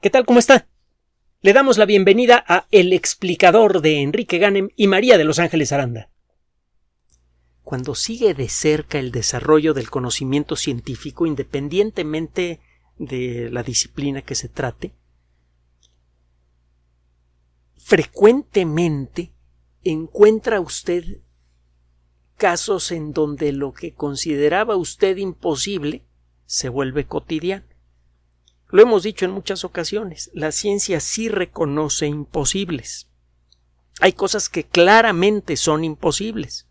¿Qué 0.00 0.10
tal? 0.10 0.26
¿Cómo 0.26 0.38
está? 0.38 0.68
Le 1.40 1.54
damos 1.54 1.78
la 1.78 1.86
bienvenida 1.86 2.44
a 2.46 2.66
El 2.70 2.92
explicador 2.92 3.80
de 3.80 4.02
Enrique 4.02 4.36
Ganem 4.36 4.68
y 4.76 4.88
María 4.88 5.16
de 5.16 5.24
Los 5.24 5.38
Ángeles 5.38 5.72
Aranda. 5.72 6.10
Cuando 7.62 7.94
sigue 7.94 8.34
de 8.34 8.50
cerca 8.50 8.98
el 8.98 9.10
desarrollo 9.10 9.72
del 9.72 9.88
conocimiento 9.88 10.54
científico, 10.54 11.24
independientemente 11.24 12.60
de 12.98 13.48
la 13.50 13.62
disciplina 13.62 14.20
que 14.20 14.34
se 14.34 14.50
trate, 14.50 14.94
frecuentemente 17.78 19.32
encuentra 19.82 20.60
usted 20.60 21.22
casos 22.36 22.92
en 22.92 23.14
donde 23.14 23.50
lo 23.52 23.72
que 23.72 23.94
consideraba 23.94 24.76
usted 24.76 25.16
imposible 25.16 26.04
se 26.44 26.68
vuelve 26.68 27.06
cotidiano. 27.06 27.75
Lo 28.68 28.82
hemos 28.82 29.04
dicho 29.04 29.24
en 29.24 29.30
muchas 29.30 29.64
ocasiones, 29.64 30.30
la 30.34 30.50
ciencia 30.52 31.00
sí 31.00 31.28
reconoce 31.28 32.06
imposibles. 32.06 33.08
Hay 34.00 34.12
cosas 34.12 34.48
que 34.48 34.64
claramente 34.64 35.56
son 35.56 35.84
imposibles. 35.84 36.66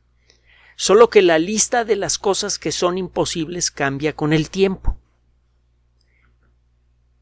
Solo 0.75 1.09
que 1.09 1.21
la 1.21 1.39
lista 1.39 1.85
de 1.85 1.95
las 1.95 2.19
cosas 2.19 2.59
que 2.59 2.71
son 2.71 2.97
imposibles 2.97 3.71
cambia 3.71 4.13
con 4.13 4.33
el 4.33 4.49
tiempo. 4.49 4.97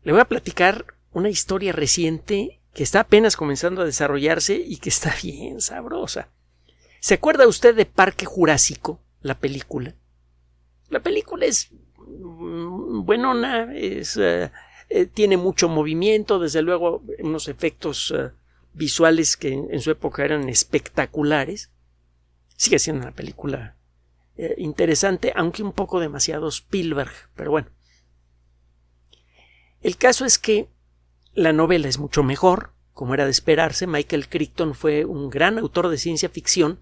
Le 0.02 0.12
voy 0.12 0.22
a 0.22 0.28
platicar 0.28 0.86
una 1.12 1.30
historia 1.30 1.72
reciente 1.72 2.60
que 2.74 2.84
está 2.84 3.02
apenas 3.02 3.38
comenzando 3.38 3.84
a 3.84 3.86
desarrollarse 3.86 4.56
y 4.56 4.78
que 4.78 4.90
está 4.90 5.16
bien 5.24 5.62
sabrosa. 5.62 6.30
¿Se 7.00 7.14
acuerda 7.14 7.48
usted 7.48 7.76
de 7.76 7.86
Parque 7.86 8.26
Jurásico, 8.26 9.00
la 9.22 9.40
película? 9.40 9.96
La 10.94 11.00
película 11.00 11.48
es 11.48 11.72
mm, 11.98 13.04
buenona, 13.04 13.74
es 13.76 14.16
eh, 14.18 14.52
eh, 14.90 15.08
tiene 15.08 15.38
mucho 15.38 15.68
movimiento, 15.68 16.38
desde 16.38 16.62
luego 16.62 17.02
unos 17.18 17.48
efectos 17.48 18.14
eh, 18.16 18.30
visuales 18.74 19.36
que 19.36 19.54
en, 19.54 19.82
su 19.82 19.90
época 19.90 20.24
eran 20.24 20.48
espectaculares. 20.50 21.72
Sigue 22.56 22.78
siendo 22.78 23.02
una 23.02 23.16
película 23.16 23.76
interesante, 24.58 25.34
aunque 25.36 25.64
un 25.64 25.74
poco 25.74 26.00
demasiado 26.00 26.48
Spielberg, 26.48 27.12
pero 27.36 27.50
bueno. 27.50 27.70
El 29.82 29.98
caso 29.98 30.26
es 30.26 30.38
que 30.38 30.70
la 31.34 31.54
novela 31.54 31.88
es 31.88 31.98
mucho 31.98 32.24
mejor, 32.24 32.74
como 32.94 33.16
era 33.16 33.26
de 33.26 33.32
esperarse. 33.32 33.88
Michael 33.88 34.30
Crichton 34.30 34.76
fue 34.76 35.06
un 35.06 35.32
gran 35.32 35.58
autor 35.58 35.90
de 35.90 35.98
ciencia 35.98 36.30
ficción. 36.30 36.80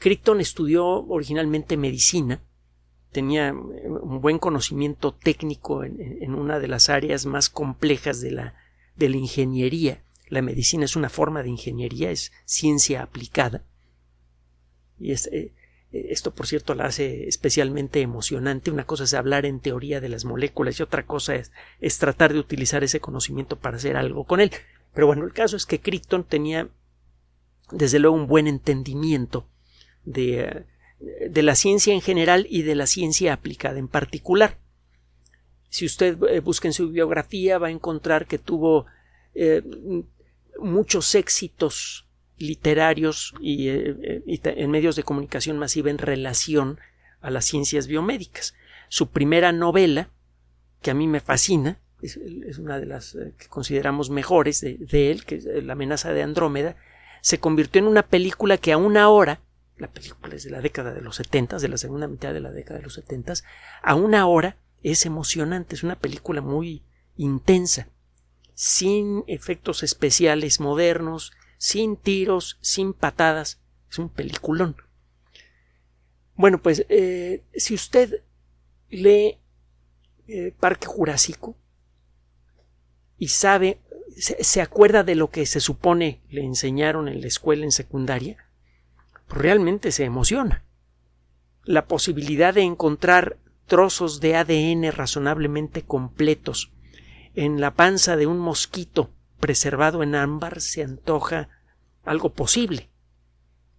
Crichton 0.00 0.40
estudió 0.40 0.86
originalmente 0.86 1.76
medicina 1.76 2.42
tenía 3.12 3.48
eh, 3.50 3.52
un 3.88 4.20
buen 4.20 4.38
conocimiento 4.38 5.12
técnico 5.12 5.84
en, 5.84 6.34
una 6.34 6.58
de 6.58 6.68
las 6.68 6.88
áreas 6.88 7.26
más 7.26 7.50
complejas 7.50 8.20
de 8.20 8.32
la, 8.32 8.54
de 8.96 9.08
la 9.10 9.18
ingeniería. 9.18 10.02
La 10.28 10.42
medicina 10.42 10.86
es 10.86 10.96
una 10.96 11.10
forma 11.10 11.42
de 11.42 11.50
ingeniería, 11.50 12.10
es 12.10 12.32
ciencia 12.44 13.02
aplicada. 13.02 13.64
Y 14.98 15.12
eh, 15.12 15.52
esto, 15.92 16.34
por 16.34 16.46
cierto, 16.46 16.74
la 16.74 16.86
hace 16.86 17.28
especialmente 17.28 18.00
emocionante. 18.00 18.70
Una 18.70 18.86
cosa 18.86 19.04
es 19.04 19.12
hablar 19.12 19.44
en 19.44 19.60
teoría 19.60 20.00
de 20.00 20.08
las 20.08 20.24
moléculas 20.24 20.80
y 20.80 20.82
otra 20.82 21.04
cosa 21.04 21.34
es, 21.34 21.52
es 21.80 21.98
tratar 21.98 22.32
de 22.32 22.38
utilizar 22.38 22.82
ese 22.82 23.00
conocimiento 23.00 23.56
para 23.58 23.76
hacer 23.76 23.96
algo 23.96 24.24
con 24.24 24.40
él. 24.40 24.50
Pero 24.94 25.06
bueno, 25.06 25.24
el 25.24 25.32
caso 25.32 25.56
es 25.56 25.66
que 25.66 25.80
Crichton 25.80 26.24
tenía, 26.24 26.68
desde 27.70 27.98
luego, 27.98 28.16
un 28.16 28.26
buen 28.26 28.46
entendimiento 28.46 29.46
de, 30.04 30.40
eh, 30.40 30.66
de 31.28 31.42
la 31.42 31.54
ciencia 31.54 31.92
en 31.92 32.00
general 32.00 32.46
y 32.48 32.62
de 32.62 32.74
la 32.74 32.86
ciencia 32.86 33.32
aplicada 33.32 33.78
en 33.78 33.88
particular. 33.88 34.58
Si 35.68 35.84
usted 35.86 36.18
eh, 36.24 36.40
busca 36.40 36.68
en 36.68 36.74
su 36.74 36.90
biografía 36.90 37.58
va 37.58 37.68
a 37.68 37.72
encontrar 37.72 38.26
que 38.26 38.38
tuvo 38.38 38.86
eh, 39.34 39.62
muchos 40.60 41.14
éxitos 41.14 42.06
literarios 42.38 43.34
y, 43.40 43.68
eh, 43.68 44.22
en 44.26 44.70
medios 44.70 44.96
de 44.96 45.02
comunicación 45.02 45.58
masiva 45.58 45.90
en 45.90 45.98
relación 45.98 46.78
a 47.20 47.30
las 47.30 47.46
ciencias 47.46 47.86
biomédicas. 47.86 48.54
Su 48.88 49.10
primera 49.10 49.52
novela, 49.52 50.10
que 50.82 50.90
a 50.90 50.94
mí 50.94 51.06
me 51.06 51.20
fascina, 51.20 51.78
es, 52.02 52.16
una 52.58 52.78
de 52.78 52.86
las 52.86 53.16
que 53.38 53.46
consideramos 53.48 54.10
mejores 54.10 54.60
de, 54.60 54.76
de, 54.78 55.12
él, 55.12 55.24
que 55.24 55.36
es 55.36 55.44
La 55.44 55.74
amenaza 55.74 56.12
de 56.12 56.22
Andrómeda, 56.22 56.76
se 57.20 57.38
convirtió 57.38 57.80
en 57.80 57.86
una 57.86 58.02
película 58.02 58.58
que 58.58 58.72
aún 58.72 58.96
ahora 58.96 59.40
la 59.76 59.90
película 59.90 60.34
es 60.34 60.44
de 60.44 60.50
la 60.50 60.60
década 60.60 60.92
de 60.92 61.00
los 61.00 61.16
setentas, 61.16 61.62
de 61.62 61.68
la 61.68 61.78
segunda 61.78 62.08
mitad 62.08 62.32
de 62.32 62.40
la 62.40 62.52
década 62.52 62.78
de 62.78 62.84
los 62.84 62.94
setentas, 62.94 63.44
a 63.82 63.94
una 63.94 64.26
hora 64.26 64.56
es 64.82 65.06
emocionante, 65.06 65.74
es 65.74 65.82
una 65.82 65.98
película 65.98 66.40
muy 66.40 66.82
intensa, 67.16 67.88
sin 68.54 69.24
efectos 69.26 69.82
especiales 69.82 70.60
modernos, 70.60 71.32
sin 71.58 71.96
tiros, 71.96 72.58
sin 72.60 72.92
patadas, 72.92 73.60
es 73.90 73.98
un 73.98 74.08
peliculón. 74.08 74.76
Bueno, 76.34 76.60
pues 76.60 76.84
eh, 76.88 77.44
si 77.54 77.74
usted 77.74 78.22
lee 78.90 79.38
eh, 80.28 80.54
Parque 80.58 80.86
Jurásico 80.86 81.56
y 83.18 83.28
sabe, 83.28 83.80
se 84.16 84.60
acuerda 84.60 85.04
de 85.04 85.14
lo 85.14 85.30
que 85.30 85.46
se 85.46 85.60
supone 85.60 86.20
le 86.28 86.44
enseñaron 86.44 87.08
en 87.08 87.20
la 87.20 87.26
escuela 87.26 87.64
en 87.64 87.72
secundaria, 87.72 88.36
realmente 89.32 89.92
se 89.92 90.04
emociona. 90.04 90.64
La 91.64 91.86
posibilidad 91.86 92.54
de 92.54 92.62
encontrar 92.62 93.38
trozos 93.66 94.20
de 94.20 94.36
ADN 94.36 94.92
razonablemente 94.92 95.82
completos 95.82 96.72
en 97.34 97.60
la 97.60 97.74
panza 97.74 98.16
de 98.16 98.26
un 98.26 98.38
mosquito 98.38 99.10
preservado 99.40 100.02
en 100.02 100.14
ámbar 100.14 100.60
se 100.60 100.82
antoja 100.82 101.48
algo 102.04 102.34
posible. 102.34 102.90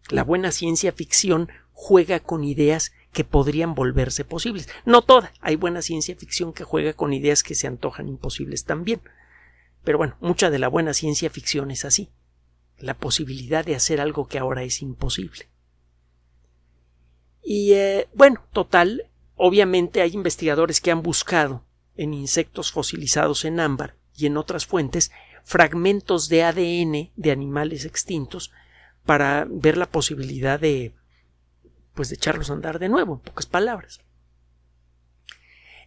La 0.10 0.24
buena 0.24 0.52
ciencia 0.52 0.92
ficción 0.92 1.50
juega 1.72 2.20
con 2.20 2.44
ideas 2.44 2.94
que 3.12 3.24
podrían 3.24 3.76
volverse 3.76 4.26
posibles. 4.26 4.68
No 4.86 5.02
toda, 5.02 5.32
hay 5.40 5.56
buena 5.56 5.82
ciencia 5.82 6.16
ficción 6.16 6.52
que 6.52 6.64
juega 6.64 6.94
con 6.94 7.14
ideas 7.14 7.44
que 7.44 7.56
se 7.56 7.68
antojan 7.68 8.08
imposibles 8.08 8.66
también. 8.66 9.02
Pero 9.84 9.98
bueno, 9.98 10.18
mucha 10.20 10.50
de 10.50 10.60
la 10.60 10.68
buena 10.68 10.94
ciencia 10.94 11.30
ficción 11.30 11.70
es 11.70 11.86
así 11.86 12.10
la 12.84 12.94
posibilidad 12.96 13.66
de 13.66 13.76
hacer 13.76 14.02
algo 14.02 14.28
que 14.28 14.38
ahora 14.38 14.64
es 14.64 14.82
imposible. 14.82 15.48
Y 17.42 17.74
eh, 17.74 18.08
bueno, 18.14 18.44
total, 18.52 19.10
obviamente 19.36 20.02
hay 20.02 20.14
investigadores 20.14 20.82
que 20.82 20.92
han 20.92 21.02
buscado 21.02 21.64
en 21.96 22.14
insectos 22.14 22.72
fosilizados 22.72 23.46
en 23.46 23.60
ámbar 23.60 23.96
y 24.18 24.26
en 24.26 24.38
otras 24.38 24.66
fuentes 24.66 25.12
fragmentos 25.44 26.28
de 26.28 26.44
ADN 26.44 27.12
de 27.16 27.32
animales 27.32 27.86
extintos 27.86 28.52
para 29.06 29.46
ver 29.50 29.78
la 29.78 29.90
posibilidad 29.90 30.60
de 30.60 30.94
pues 31.94 32.10
de 32.10 32.16
echarlos 32.16 32.50
a 32.50 32.54
andar 32.54 32.80
de 32.80 32.90
nuevo, 32.90 33.14
en 33.14 33.20
pocas 33.20 33.46
palabras. 33.46 34.02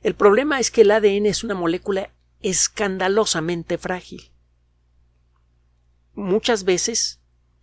El 0.03 0.15
problema 0.15 0.61
es 0.61 0.71
que 0.71 0.83
el 0.83 0.93
ADN 0.93 1.27
es 1.27 1.43
una 1.43 1.55
molécula 1.55 2.11
escandalosamente 2.43 3.77
frágil 3.77 4.31
muchas 6.17 6.65
veces 6.65 7.21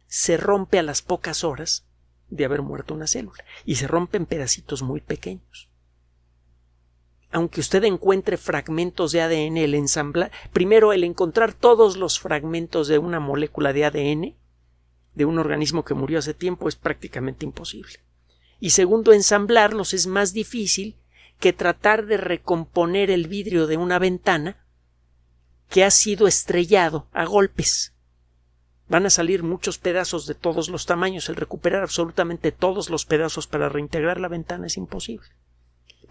se 0.08 0.38
rompe 0.38 0.80
a 0.80 0.84
las 0.84 1.02
pocas 1.02 1.44
horas 1.44 1.86
de 2.30 2.46
haber 2.46 2.62
muerto 2.62 2.94
una 2.94 3.08
célula 3.08 3.44
y 3.66 3.76
se 3.76 3.88
rompe 3.88 4.18
en 4.18 4.26
pedacitos 4.26 4.82
muy 4.82 5.02
pequeños. 5.02 5.70
Aunque 7.32 7.60
usted 7.62 7.84
encuentre 7.84 8.38
fragmentos 8.38 9.12
de 9.12 9.22
ADN, 9.22 9.58
el 9.58 9.74
ensamblar, 9.74 10.32
primero 10.52 10.94
el 10.94 11.04
encontrar 11.04 11.54
todos 11.54 11.98
los 11.98 12.20
fragmentos 12.20 12.88
de 12.88 13.00
una 13.00 13.20
molécula 13.20 13.74
de 13.74 13.86
ADN 13.86 14.36
de 15.16 15.26
un 15.26 15.40
organismo 15.40 15.84
que 15.84 15.94
murió 15.94 16.20
hace 16.20 16.34
tiempo 16.34 16.70
es 16.70 16.76
prácticamente 16.76 17.46
imposible. 17.46 18.00
Y 18.60 18.72
segundo, 18.72 19.14
ensamblarlos 19.14 19.94
es 19.94 20.08
más 20.08 20.34
difícil 20.34 20.96
que 21.40 21.54
tratar 21.54 22.06
de 22.06 22.18
recomponer 22.18 23.12
el 23.12 23.28
vidrio 23.28 23.68
de 23.68 23.78
una 23.78 24.00
ventana 24.00 24.66
que 25.70 25.84
ha 25.84 25.92
sido 25.92 26.28
estrellado 26.28 27.08
a 27.12 27.26
golpes. 27.26 27.93
Van 28.94 29.08
a 29.08 29.10
salir 29.10 29.42
muchos 29.42 29.80
pedazos 29.80 30.28
de 30.28 30.36
todos 30.36 30.70
los 30.70 30.86
tamaños. 30.86 31.28
El 31.28 31.36
recuperar 31.36 31.82
absolutamente 31.82 32.52
todos 32.52 32.92
los 32.92 33.08
pedazos 33.08 33.48
para 33.48 33.68
reintegrar 33.68 34.20
la 34.20 34.28
ventana 34.28 34.68
es 34.68 34.78
imposible. 34.78 35.28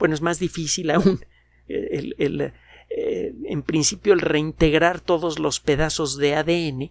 Bueno, 0.01 0.17
es 0.17 0.21
más 0.21 0.41
difícil 0.41 0.91
aún. 0.91 1.25
El, 1.69 2.53
eh, 2.91 3.35
en 3.45 3.63
principio, 3.63 4.13
el 4.13 4.21
reintegrar 4.21 4.99
todos 4.99 5.39
los 5.39 5.61
pedazos 5.61 6.19
de 6.19 6.35
ADN 6.35 6.91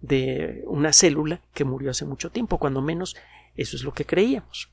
de 0.00 0.64
una 0.66 0.92
célula 0.92 1.40
que 1.54 1.62
murió 1.64 1.92
hace 1.92 2.04
mucho 2.04 2.32
tiempo, 2.32 2.58
cuando 2.58 2.82
menos 2.82 3.14
eso 3.54 3.76
es 3.76 3.84
lo 3.84 3.94
que 3.94 4.04
creíamos. 4.04 4.72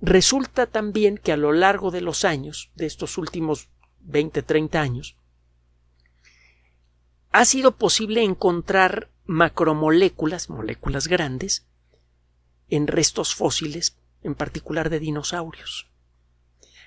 Resulta 0.00 0.66
también 0.66 1.18
que 1.18 1.30
a 1.30 1.36
lo 1.36 1.52
largo 1.52 1.92
de 1.92 2.00
los 2.00 2.24
años, 2.24 2.72
de 2.74 2.86
estos 2.86 3.16
últimos 3.16 3.70
20, 4.00 4.42
30 4.42 4.80
años, 4.80 5.16
ha 7.30 7.44
sido 7.44 7.72
posible 7.72 8.22
encontrar 8.22 9.10
macromoléculas, 9.26 10.50
moléculas 10.50 11.08
grandes, 11.08 11.66
en 12.68 12.86
restos 12.86 13.34
fósiles, 13.34 13.96
en 14.22 14.34
particular 14.34 14.90
de 14.90 15.00
dinosaurios. 15.00 15.88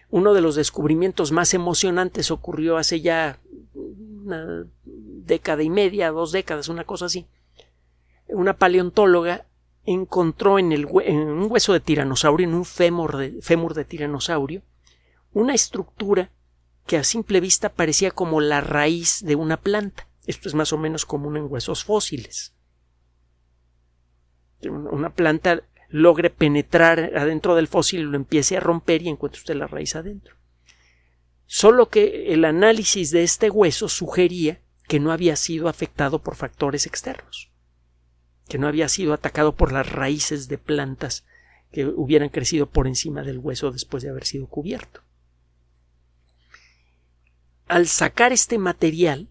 Uno 0.10 0.34
de 0.34 0.42
los 0.42 0.56
descubrimientos 0.56 1.32
más 1.32 1.54
emocionantes 1.54 2.32
ocurrió 2.32 2.78
hace 2.78 3.02
ya 3.02 3.40
una 3.74 4.66
década 4.84 5.64
y 5.64 5.70
media, 5.70 6.12
dos 6.12 6.32
décadas, 6.32 6.68
una 6.68 6.84
cosa 6.84 7.06
así, 7.06 7.28
una 8.28 8.54
paleontóloga 8.58 9.46
encontró 9.86 10.60
en, 10.60 10.86
un 10.86 11.48
hueso 11.50 11.74
de 11.74 11.80
tiranosaurio, 11.80 12.48
en 12.48 12.54
un 12.54 12.66
fémur 12.66 13.74
de 13.74 13.86
tiranosaurio, 13.86 14.62
una 15.34 15.54
estructura 15.54 16.30
que 16.86 16.98
a 16.98 17.04
simple 17.04 17.40
vista 17.40 17.70
parecía 17.70 18.12
como 18.12 18.42
la 18.42 18.62
raíz 18.62 19.24
de 19.24 19.36
una 19.36 19.58
planta. 19.58 20.08
Esto 20.26 20.48
es 20.48 20.56
más 20.56 20.72
o 20.74 20.78
menos 20.78 21.06
común 21.06 21.38
en 21.38 21.52
huesos 21.52 21.84
fósiles. 21.84 22.54
Una 24.62 25.14
planta 25.14 25.64
logre 25.90 26.30
penetrar 26.30 27.12
adentro 27.16 27.56
del 27.56 27.68
fósil 27.68 28.02
y 28.02 28.04
lo 28.04 28.16
empiece 28.16 28.58
a 28.58 28.60
romper 28.60 29.02
y 29.02 29.10
encuentre 29.10 29.40
usted 29.40 29.56
la 29.56 29.68
raíz 29.68 29.96
adentro. 29.96 30.36
Solo 31.46 31.90
que 31.90 32.34
el 32.34 32.46
análisis 32.46 33.12
de 33.12 33.24
este 33.24 33.50
hueso 33.50 33.90
sugería 33.90 34.62
que 34.88 35.00
no 35.00 35.12
había 35.12 35.36
sido 35.36 35.68
afectado 35.68 36.20
por 36.22 36.36
factores 36.36 36.86
externos, 36.86 37.52
que 38.48 38.58
no 38.58 38.68
había 38.68 38.88
sido 38.88 39.14
atacado 39.14 39.56
por 39.56 39.72
las 39.72 39.92
raíces 39.92 40.48
de 40.48 40.58
plantas 40.58 41.26
que 41.72 41.86
hubieran 41.86 42.30
crecido 42.30 42.70
por 42.70 42.88
encima 42.88 43.24
del 43.24 43.40
hueso 43.40 43.72
después 43.72 44.04
de 44.04 44.10
haber 44.10 44.26
sido 44.26 44.48
cubierto. 44.48 45.02
Al 47.68 47.88
sacar 47.88 48.34
este 48.34 48.58
material, 48.58 49.31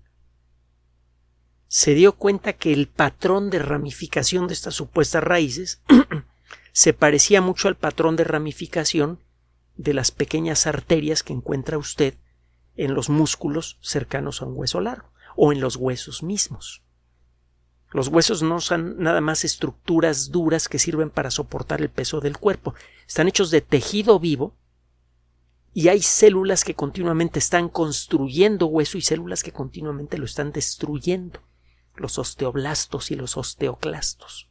se 1.73 1.95
dio 1.95 2.17
cuenta 2.17 2.55
que 2.55 2.73
el 2.73 2.89
patrón 2.89 3.49
de 3.49 3.61
ramificación 3.61 4.49
de 4.49 4.55
estas 4.55 4.75
supuestas 4.75 5.23
raíces 5.23 5.81
se 6.73 6.93
parecía 6.93 7.41
mucho 7.41 7.69
al 7.69 7.77
patrón 7.77 8.17
de 8.17 8.25
ramificación 8.25 9.21
de 9.77 9.95
las 9.95 10.11
pequeñas 10.11 10.67
arterias 10.67 11.23
que 11.23 11.33
encuentra 11.33 11.79
usted 11.79 12.15
en 12.75 12.93
los 12.93 13.09
músculos 13.09 13.79
cercanos 13.83 14.43
a 14.43 14.47
un 14.47 14.55
hueso 14.57 14.81
largo 14.81 15.13
o 15.37 15.53
en 15.53 15.61
los 15.61 15.77
huesos 15.77 16.25
mismos. 16.25 16.83
Los 17.93 18.09
huesos 18.09 18.43
no 18.43 18.59
son 18.61 18.99
nada 18.99 19.21
más 19.21 19.45
estructuras 19.45 20.33
duras 20.33 20.69
que 20.69 20.81
sirven 20.81 21.09
para 21.09 21.31
soportar 21.31 21.81
el 21.83 21.89
peso 21.89 22.21
del 22.21 22.37
cuerpo, 22.37 22.75
están 23.07 23.29
hechos 23.29 23.53
de 23.53 23.61
tejido 23.61 24.19
vivo 24.19 24.57
y 25.73 25.87
hay 25.87 26.03
células 26.03 26.65
que 26.65 26.75
continuamente 26.75 27.39
están 27.39 27.69
construyendo 27.69 28.67
hueso 28.67 28.99
y 28.99 29.03
células 29.03 29.45
que 29.45 29.53
continuamente 29.53 30.19
lo 30.19 30.25
están 30.25 30.51
destruyendo, 30.51 31.41
los 31.97 32.19
osteoblastos 32.19 33.11
y 33.11 33.17
los 33.17 33.37
osteoclastos. 33.37 34.49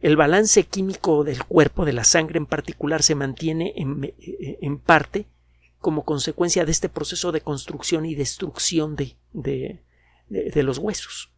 El 0.00 0.16
balance 0.16 0.64
químico 0.64 1.24
del 1.24 1.44
cuerpo, 1.44 1.84
de 1.84 1.92
la 1.92 2.04
sangre 2.04 2.38
en 2.38 2.46
particular, 2.46 3.02
se 3.02 3.14
mantiene 3.14 3.74
en, 3.76 4.78
parte 4.78 5.26
como 5.78 6.04
consecuencia 6.04 6.64
de 6.64 6.72
este 6.72 6.88
proceso 6.88 7.32
de 7.32 7.42
construcción 7.42 8.06
y 8.06 8.14
destrucción 8.14 8.96
de, 8.96 9.16
de, 9.32 10.62
los 10.62 10.78
huesos. 10.78 11.32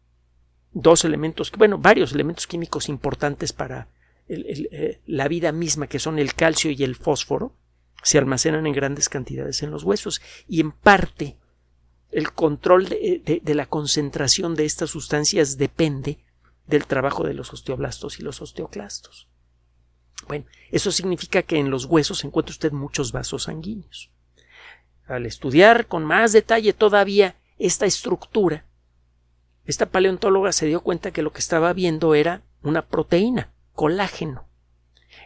Dos 0.71 1.03
elementos, 1.03 1.51
bueno, 1.57 1.77
varios 1.77 2.13
elementos 2.13 2.47
químicos 2.47 2.87
importantes 2.87 3.51
para 3.51 3.89
eh, 4.29 5.01
la 5.05 5.27
vida 5.27 5.51
misma, 5.51 5.87
que 5.87 5.99
son 5.99 6.17
el 6.17 6.33
calcio 6.33 6.71
y 6.71 6.83
el 6.83 6.95
fósforo, 6.95 7.53
se 8.01 8.17
almacenan 8.17 8.65
en 8.65 8.73
grandes 8.73 9.09
cantidades 9.09 9.61
en 9.61 9.71
los 9.71 9.83
huesos 9.83 10.21
y 10.47 10.61
en 10.61 10.71
parte 10.71 11.37
el 12.13 12.31
control 12.31 12.87
de, 12.89 13.41
la 13.45 13.65
concentración 13.65 14.55
de 14.55 14.65
estas 14.65 14.91
sustancias 14.91 15.57
depende 15.57 16.19
del 16.67 16.85
trabajo 16.85 17.23
de 17.23 17.33
los 17.33 17.51
osteoblastos 17.51 18.19
y 18.19 18.23
los 18.23 18.41
osteoclastos. 18.41 19.27
Bueno, 20.27 20.45
eso 20.71 20.91
significa 20.91 21.41
que 21.41 21.57
en 21.57 21.69
los 21.69 21.85
huesos 21.85 22.23
encuentra 22.23 22.51
usted 22.51 22.71
muchos 22.71 23.11
vasos 23.11 23.43
sanguíneos. 23.43 24.11
Al 25.07 25.25
estudiar 25.25 25.87
con 25.87 26.05
más 26.05 26.31
detalle 26.31 26.71
todavía 26.71 27.35
esta 27.57 27.85
estructura, 27.85 28.65
esta 29.65 29.87
paleontóloga 29.87 30.51
se 30.51 30.67
dio 30.67 30.81
cuenta 30.81 31.11
que 31.11 31.23
lo 31.23 31.33
que 31.33 31.39
estaba 31.39 31.73
viendo 31.73 32.15
era 32.15 32.43
una 32.61 32.85
proteína, 32.85 33.51
colágeno. 33.73 34.47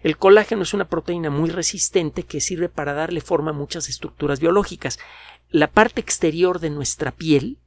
El 0.03 0.17
colágeno 0.17 0.63
es 0.63 0.73
una 0.73 0.87
proteína 0.87 1.29
muy 1.29 1.49
resistente 1.49 2.23
que 2.23 2.41
sirve 2.41 2.69
para 2.69 2.93
darle 2.93 3.21
forma 3.21 3.51
a 3.51 3.55
muchas 3.55 3.89
estructuras 3.89 4.39
biológicas. 4.39 4.99
La 5.49 5.71
parte 5.71 6.01
exterior 6.01 6.59
de 6.59 6.69
nuestra 6.69 7.11
piel 7.11 7.59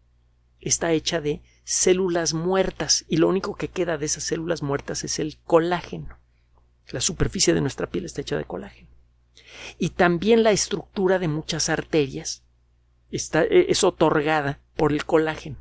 está 0.60 0.92
hecha 0.92 1.20
de 1.20 1.42
células 1.64 2.34
muertas 2.34 3.04
y 3.08 3.16
lo 3.16 3.28
único 3.28 3.54
que 3.54 3.68
queda 3.68 3.96
de 3.96 4.06
esas 4.06 4.24
células 4.24 4.62
muertas 4.62 5.04
es 5.04 5.18
el 5.18 5.38
colágeno. 5.44 6.18
La 6.88 7.00
superficie 7.00 7.54
de 7.54 7.60
nuestra 7.60 7.88
piel 7.88 8.04
está 8.04 8.20
hecha 8.20 8.36
de 8.36 8.44
colágeno. 8.44 8.88
Y 9.78 9.90
también 9.90 10.42
la 10.42 10.50
estructura 10.50 11.18
de 11.18 11.28
muchas 11.28 11.68
arterias 11.68 12.44
está, 13.10 13.44
e, 13.44 13.70
es 13.70 13.82
otorgada 13.84 14.60
por 14.76 14.92
el 14.92 15.04
colágeno. 15.04 15.56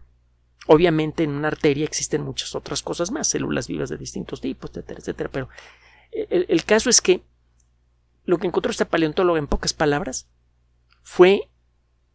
Obviamente 0.67 1.23
en 1.23 1.31
una 1.31 1.47
arteria 1.47 1.85
existen 1.85 2.21
muchas 2.21 2.53
otras 2.53 2.81
cosas 2.81 3.11
más, 3.11 3.27
células 3.27 3.67
vivas 3.67 3.89
de 3.89 3.97
distintos 3.97 4.41
tipos, 4.41 4.71
etcétera, 4.71 4.99
etcétera, 4.99 5.29
pero 5.31 5.49
el, 6.11 6.45
el 6.49 6.65
caso 6.65 6.89
es 6.89 7.01
que 7.01 7.23
lo 8.25 8.37
que 8.37 8.47
encontró 8.47 8.69
esta 8.71 8.85
paleontóloga 8.85 9.39
en 9.39 9.47
pocas 9.47 9.73
palabras 9.73 10.27
fue 11.01 11.48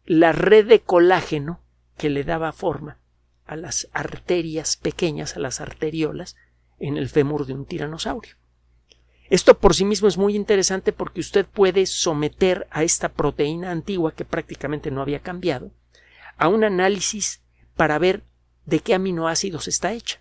la 0.05 0.31
red 0.31 0.67
de 0.67 0.81
colágeno 0.81 1.61
que 1.97 2.09
le 2.09 2.23
daba 2.23 2.51
forma 2.51 2.99
a 3.45 3.55
las 3.55 3.87
arterias 3.93 4.77
pequeñas, 4.77 5.35
a 5.35 5.39
las 5.39 5.61
arteriolas, 5.61 6.35
en 6.79 6.97
el 6.97 7.09
fémur 7.09 7.45
de 7.45 7.53
un 7.53 7.65
tiranosaurio. 7.65 8.35
Esto 9.29 9.57
por 9.57 9.73
sí 9.73 9.85
mismo 9.85 10.07
es 10.07 10.17
muy 10.17 10.35
interesante 10.35 10.93
porque 10.93 11.19
usted 11.19 11.45
puede 11.45 11.85
someter 11.87 12.67
a 12.69 12.83
esta 12.83 13.09
proteína 13.09 13.71
antigua 13.71 14.13
que 14.13 14.25
prácticamente 14.25 14.91
no 14.91 15.01
había 15.01 15.19
cambiado 15.19 15.71
a 16.37 16.47
un 16.47 16.63
análisis 16.63 17.41
para 17.75 17.97
ver 17.97 18.23
de 18.65 18.81
qué 18.81 18.93
aminoácidos 18.93 19.67
está 19.67 19.93
hecha. 19.93 20.19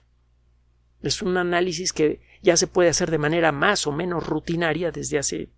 Es 1.02 1.20
un 1.20 1.36
análisis 1.36 1.92
que 1.92 2.20
ya 2.42 2.56
se 2.56 2.66
puede 2.66 2.88
hacer 2.88 3.10
de 3.10 3.19
manera 3.19 3.52
más 3.52 3.86
o 3.86 3.92
menos 3.92 4.26
rutinaria 4.26 4.90
desde 4.90 5.19
hace 5.19 5.50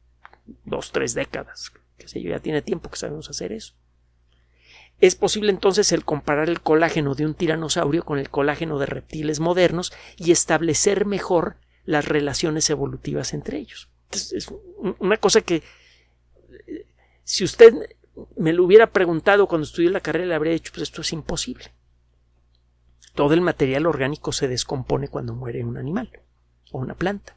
dos, 0.64 0.90
tres 0.90 1.14
décadas. 1.14 1.72
Que 1.98 2.08
sé 2.08 2.20
yo, 2.20 2.30
ya 2.30 2.40
tiene 2.40 2.62
tiempo 2.62 2.90
que 2.90 2.96
sabemos 2.96 3.30
hacer 3.30 3.52
eso. 3.52 3.74
Es 5.00 5.14
posible 5.14 5.50
entonces 5.50 5.92
el 5.92 6.04
comparar 6.04 6.48
el 6.48 6.60
colágeno 6.60 7.14
de 7.14 7.26
un 7.26 7.34
tiranosaurio 7.34 8.04
con 8.04 8.18
el 8.18 8.30
colágeno 8.30 8.78
de 8.78 8.86
reptiles 8.86 9.40
modernos 9.40 9.92
y 10.16 10.32
establecer 10.32 11.04
mejor 11.04 11.56
las 11.84 12.06
relaciones 12.06 12.70
evolutivas 12.70 13.34
entre 13.34 13.58
ellos. 13.58 13.90
es 14.10 14.48
una 14.98 15.18
cosa 15.18 15.42
que 15.42 15.62
si 17.24 17.44
usted 17.44 17.74
me 18.36 18.52
lo 18.52 18.64
hubiera 18.64 18.92
preguntado 18.92 19.46
cuando 19.46 19.66
estudié 19.66 19.90
la 19.90 20.00
carrera, 20.00 20.26
le 20.26 20.34
habría 20.34 20.52
dicho, 20.52 20.72
pues 20.72 20.84
esto 20.84 21.02
es 21.02 21.12
imposible. 21.12 21.72
Todo 23.14 23.34
el 23.34 23.40
material 23.40 23.86
orgánico 23.86 24.32
se 24.32 24.48
descompone 24.48 25.08
cuando 25.08 25.34
muere 25.34 25.64
un 25.64 25.76
animal 25.76 26.22
o 26.70 26.78
una 26.78 26.94
planta. 26.94 27.36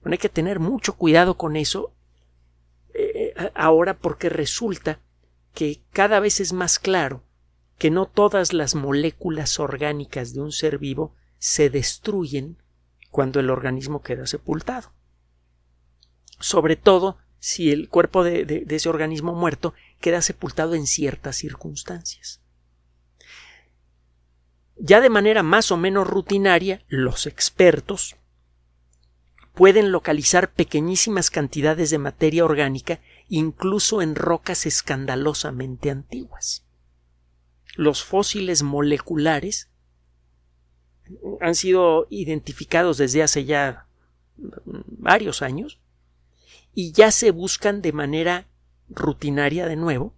Bueno, 0.00 0.14
hay 0.14 0.18
que 0.18 0.28
tener 0.28 0.60
mucho 0.60 0.96
cuidado 0.96 1.36
con 1.36 1.56
eso 1.56 1.92
eh, 2.94 3.34
ahora 3.54 3.98
porque 3.98 4.28
resulta 4.28 5.00
que 5.56 5.80
cada 5.90 6.20
vez 6.20 6.40
es 6.40 6.52
más 6.52 6.78
claro 6.78 7.24
que 7.78 7.90
no 7.90 8.04
todas 8.04 8.52
las 8.52 8.74
moléculas 8.74 9.58
orgánicas 9.58 10.34
de 10.34 10.42
un 10.42 10.52
ser 10.52 10.76
vivo 10.76 11.14
se 11.38 11.70
destruyen 11.70 12.58
cuando 13.10 13.40
el 13.40 13.48
organismo 13.48 14.02
queda 14.02 14.26
sepultado. 14.26 14.92
Sobre 16.40 16.76
todo 16.76 17.16
si 17.38 17.72
el 17.72 17.88
cuerpo 17.88 18.22
de, 18.22 18.66
ese 18.68 18.88
organismo 18.90 19.32
muerto 19.34 19.72
queda 19.98 20.20
sepultado 20.20 20.74
en 20.74 20.86
ciertas 20.86 21.36
circunstancias. 21.36 22.42
Ya 24.76 25.00
de 25.00 25.08
manera 25.08 25.42
más 25.42 25.72
o 25.72 25.78
menos 25.78 26.06
rutinaria, 26.06 26.84
los 26.86 27.26
expertos 27.26 28.16
pueden 29.54 29.90
localizar 29.90 30.52
pequeñísimas 30.52 31.30
cantidades 31.30 31.88
de 31.88 31.96
materia 31.96 32.44
orgánica 32.44 33.00
incluso 33.28 34.02
en 34.02 34.14
rocas 34.14 34.66
escandalosamente 34.66 35.90
antiguas. 35.90 36.64
Los 37.74 38.04
fósiles 38.04 38.62
moleculares 38.62 39.70
han 41.40 41.54
sido 41.54 42.06
identificados 42.10 42.98
desde 42.98 43.22
hace 43.22 43.44
ya 43.44 43.86
varios 44.36 45.42
años 45.42 45.80
y 46.74 46.92
ya 46.92 47.10
se 47.10 47.30
buscan 47.30 47.82
de 47.82 47.92
manera 47.92 48.48
rutinaria 48.88 49.66
de 49.66 49.76
nuevo 49.76 50.14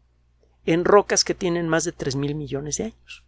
en 0.65 0.85
rocas 0.85 1.25
que 1.25 1.35
tienen 1.35 1.69
más 1.69 1.85
de 1.85 1.93
tres 1.93 2.17
mil 2.17 2.35
millones 2.35 2.77
de 2.77 2.85
años. 2.85 3.25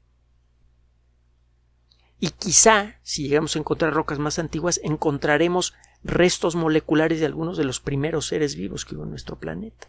Y 2.18 2.30
quizá, 2.30 3.00
si 3.02 3.28
llegamos 3.28 3.56
a 3.56 3.60
encontrar 3.60 3.94
rocas 3.94 4.18
más 4.18 4.38
antiguas, 4.38 4.78
encontraremos 4.84 5.72
restos 6.02 6.54
moleculares 6.56 7.20
de 7.20 7.26
algunos 7.26 7.56
de 7.56 7.64
los 7.64 7.80
primeros 7.80 8.26
seres 8.26 8.54
vivos 8.54 8.84
que 8.84 8.94
hubo 8.94 9.04
en 9.04 9.10
nuestro 9.10 9.36
planeta. 9.38 9.88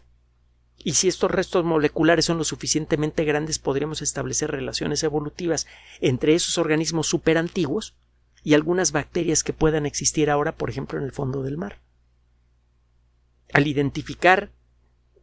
Y 0.84 0.94
si 0.94 1.08
estos 1.08 1.30
restos 1.30 1.64
moleculares 1.64 2.24
son 2.24 2.38
lo 2.38 2.44
suficientemente 2.44 3.24
grandes, 3.24 3.58
podríamos 3.58 4.02
establecer 4.02 4.50
relaciones 4.50 5.02
evolutivas 5.04 5.66
entre 6.00 6.34
esos 6.34 6.58
organismos 6.58 7.06
superantiguos 7.06 7.94
y 8.42 8.54
algunas 8.54 8.90
bacterias 8.90 9.44
que 9.44 9.52
puedan 9.52 9.86
existir 9.86 10.28
ahora, 10.30 10.56
por 10.56 10.70
ejemplo, 10.70 10.98
en 10.98 11.04
el 11.04 11.12
fondo 11.12 11.42
del 11.42 11.56
mar. 11.56 11.78
Al 13.52 13.66
identificar 13.66 14.50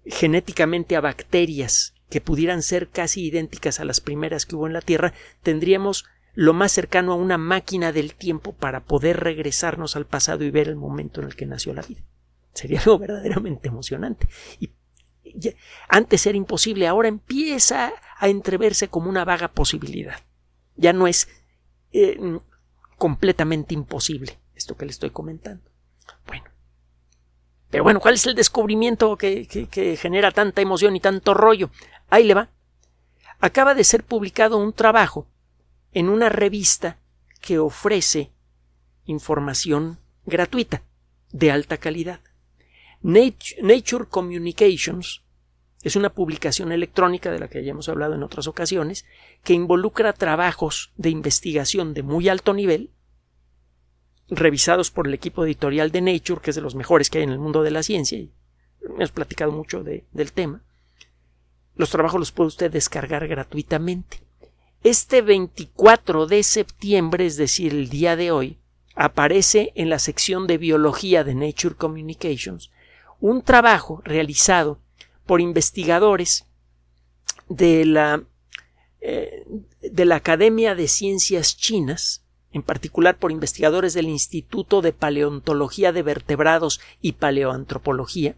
genéticamente 0.06 0.96
a 0.96 1.02
bacterias 1.02 1.94
que 2.10 2.22
pudieran 2.22 2.64
ser 2.64 2.90
casi 2.90 3.26
idénticas 3.26 3.80
a 3.80 3.86
las 3.86 4.00
primeras 4.02 4.46
que 4.46 4.56
hubo 4.56 4.66
en 4.66 4.74
la 4.74 4.82
Tierra, 4.82 5.14
tendríamos 5.44 6.06
lo 6.34 6.54
más 6.54 6.72
cercano 6.72 7.14
a 7.14 7.16
una 7.16 7.38
máquina 7.38 7.92
del 7.92 8.16
tiempo 8.16 8.54
para 8.54 8.82
poder 8.82 9.20
regresarnos 9.20 9.96
al 9.96 10.06
pasado 10.06 10.44
y 10.44 10.52
ver 10.52 10.68
el 10.68 10.76
momento 10.76 11.22
en 11.22 11.28
el 11.28 11.36
que 11.36 11.46
nació 11.46 11.74
la 11.74 11.82
vida. 11.82 12.02
Sería 12.54 12.80
algo 12.80 13.00
verdaderamente 13.00 13.68
emocionante. 13.68 14.28
Y 14.60 14.72
antes 15.88 16.26
era 16.26 16.38
imposible, 16.38 16.88
ahora 16.88 17.08
empieza 17.08 17.94
a 18.18 18.28
entreverse 18.28 18.88
como 18.88 19.10
una 19.10 19.26
vaga 19.26 19.50
posibilidad. 19.50 20.20
Ya 20.76 20.94
no 20.94 21.08
es 21.08 21.28
eh, 21.92 22.40
completamente 22.98 23.74
imposible 23.74 24.40
esto 24.56 24.76
que 24.76 24.86
le 24.86 24.92
estoy 24.92 25.10
comentando. 25.10 25.70
Bueno. 26.28 26.46
Pero 27.70 27.84
bueno, 27.84 28.00
¿cuál 28.00 28.16
es 28.16 28.26
el 28.26 28.36
descubrimiento 28.36 29.16
que, 29.16 29.48
que 29.48 29.96
genera 29.96 30.32
tanta 30.32 30.62
emoción 30.62 30.96
y 30.96 31.00
tanto 31.00 31.34
rollo? 31.34 31.70
Ahí 32.10 32.24
le 32.24 32.34
va. 32.34 32.50
Acaba 33.40 33.76
de 33.76 33.84
ser 33.84 34.04
publicado 34.04 34.58
un 34.58 34.74
trabajo 34.74 35.28
en 35.94 36.10
una 36.10 36.30
revista 36.30 37.00
que 37.42 37.60
ofrece 37.60 38.32
información 39.06 40.00
gratuita 40.26 40.84
de 41.32 41.52
alta 41.52 41.78
calidad. 41.78 42.22
Nature 43.02 44.06
Communications 44.10 45.24
es 45.82 45.96
una 45.96 46.14
publicación 46.14 46.72
electrónica 46.72 47.32
de 47.32 47.40
la 47.40 47.48
que 47.48 47.64
ya 47.64 47.72
hemos 47.72 47.88
hablado 47.88 48.14
en 48.16 48.24
otras 48.24 48.48
ocasiones, 48.48 49.06
que 49.44 49.54
involucra 49.54 50.12
trabajos 50.12 50.92
de 50.98 51.10
investigación 51.10 51.94
de 51.94 52.04
muy 52.04 52.28
alto 52.28 52.54
nivel, 52.54 52.92
revisados 54.28 54.92
por 54.92 55.08
el 55.08 55.14
equipo 55.14 55.46
editorial 55.46 55.92
de 55.92 56.02
Nature, 56.02 56.42
que 56.42 56.50
es 56.50 56.56
de 56.56 56.62
los 56.62 56.76
mejores 56.76 57.10
que 57.10 57.20
hay 57.20 57.24
en 57.24 57.32
el 57.32 57.40
mundo 57.40 57.64
de 57.64 57.72
la 57.72 57.82
ciencia, 57.82 58.18
y 58.18 58.32
hemos 58.84 59.12
platicado 59.12 59.52
mucho 59.52 59.84
del 59.84 60.32
tema. 60.34 60.62
Los 61.76 61.90
trabajos 61.90 62.20
los 62.20 62.32
puede 62.34 62.50
usted 62.50 62.72
descargar 62.72 63.26
gratuitamente. 63.28 64.20
Este 64.84 65.22
24 65.22 66.26
de 66.26 66.42
septiembre, 66.42 67.26
es 67.26 67.36
decir, 67.36 67.74
el 67.74 67.90
día 67.90 68.16
de 68.16 68.32
hoy, 68.32 68.60
aparece 68.96 69.74
en 69.76 69.90
la 69.90 70.00
sección 70.00 70.48
de 70.48 70.58
biología 70.58 71.26
de 71.26 71.36
Nature 71.36 71.76
Communications 71.76 72.72
un 73.20 73.42
trabajo 73.42 74.02
realizado 74.06 74.80
por 75.26 75.42
investigadores 75.42 76.46
de 77.50 77.86
la, 77.86 78.24
eh, 79.02 79.46
de 79.82 80.06
la 80.06 80.16
Academia 80.16 80.76
de 80.76 80.88
Ciencias 80.88 81.58
Chinas, 81.58 82.24
en 82.54 82.64
particular 82.64 83.18
por 83.18 83.34
investigadores 83.34 83.94
del 83.94 84.08
Instituto 84.08 84.82
de 84.82 84.94
Paleontología 84.94 85.92
de 85.92 86.04
Vertebrados 86.04 86.80
y 87.02 87.14
Paleoantropología, 87.14 88.38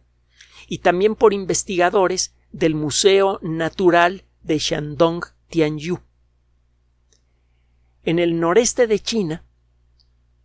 y 0.68 0.80
también 0.80 1.14
por 1.14 1.34
investigadores 1.34 2.34
del 2.52 2.74
Museo 2.74 3.38
Natural 3.44 4.24
de 4.42 4.58
Shandong 4.58 5.24
Tianyu. 5.50 6.00
En 8.04 8.20
el 8.20 8.40
noreste 8.40 8.88
de 8.88 9.00
China, 9.00 9.44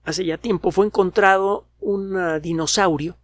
hace 0.04 0.24
ya 0.24 0.38
tiempo, 0.38 0.70
fue 0.70 0.86
encontrado 0.86 1.68
un 1.80 2.16
ah, 2.16 2.38
dinosaurio 2.38 3.16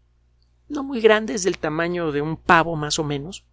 no 0.72 0.82
muy 0.82 1.00
grande, 1.00 1.34
es 1.34 1.44
del 1.44 1.58
tamaño 1.58 2.12
de 2.12 2.22
un 2.22 2.36
pavo 2.36 2.76
más 2.76 2.98
o 2.98 3.04
menos, 3.04 3.44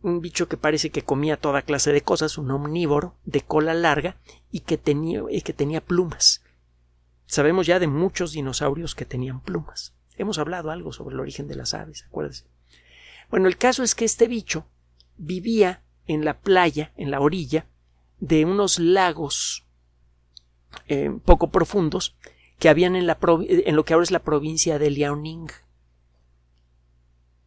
un 0.00 0.20
bicho 0.20 0.48
que 0.48 0.56
parece 0.56 0.90
que 0.90 1.02
comía 1.02 1.36
toda 1.36 1.62
clase 1.62 1.92
de 1.92 2.02
cosas, 2.02 2.38
un 2.38 2.50
omnívoro 2.50 3.16
de 3.24 3.40
cola 3.40 3.74
larga 3.74 4.16
y 4.50 4.60
que 4.60 4.78
tenía, 4.78 5.22
y 5.28 5.42
que 5.42 5.52
tenía 5.52 5.80
plumas. 5.80 6.42
Sabemos 7.26 7.66
ya 7.66 7.80
de 7.80 7.88
muchos 7.88 8.32
dinosaurios 8.32 8.94
que 8.94 9.06
tenían 9.06 9.40
plumas. 9.40 9.94
Hemos 10.16 10.38
hablado 10.38 10.70
algo 10.70 10.92
sobre 10.92 11.14
el 11.14 11.20
origen 11.20 11.48
de 11.48 11.56
las 11.56 11.74
aves, 11.74 12.04
acuérdense. 12.06 12.44
Bueno, 13.30 13.48
el 13.48 13.56
caso 13.56 13.82
es 13.82 13.94
que 13.94 14.04
este 14.04 14.28
bicho 14.28 14.66
vivía 15.16 15.82
en 16.06 16.24
la 16.24 16.38
playa, 16.38 16.92
en 16.96 17.10
la 17.10 17.20
orilla, 17.20 17.66
de 18.20 18.44
unos 18.44 18.78
lagos 18.78 19.63
eh, 20.88 21.10
poco 21.24 21.50
profundos 21.50 22.14
que 22.58 22.68
habían 22.68 22.96
en, 22.96 23.06
la 23.06 23.18
en 23.48 23.76
lo 23.76 23.84
que 23.84 23.94
ahora 23.94 24.04
es 24.04 24.10
la 24.10 24.22
provincia 24.22 24.78
de 24.78 24.90
Liaoning. 24.90 25.48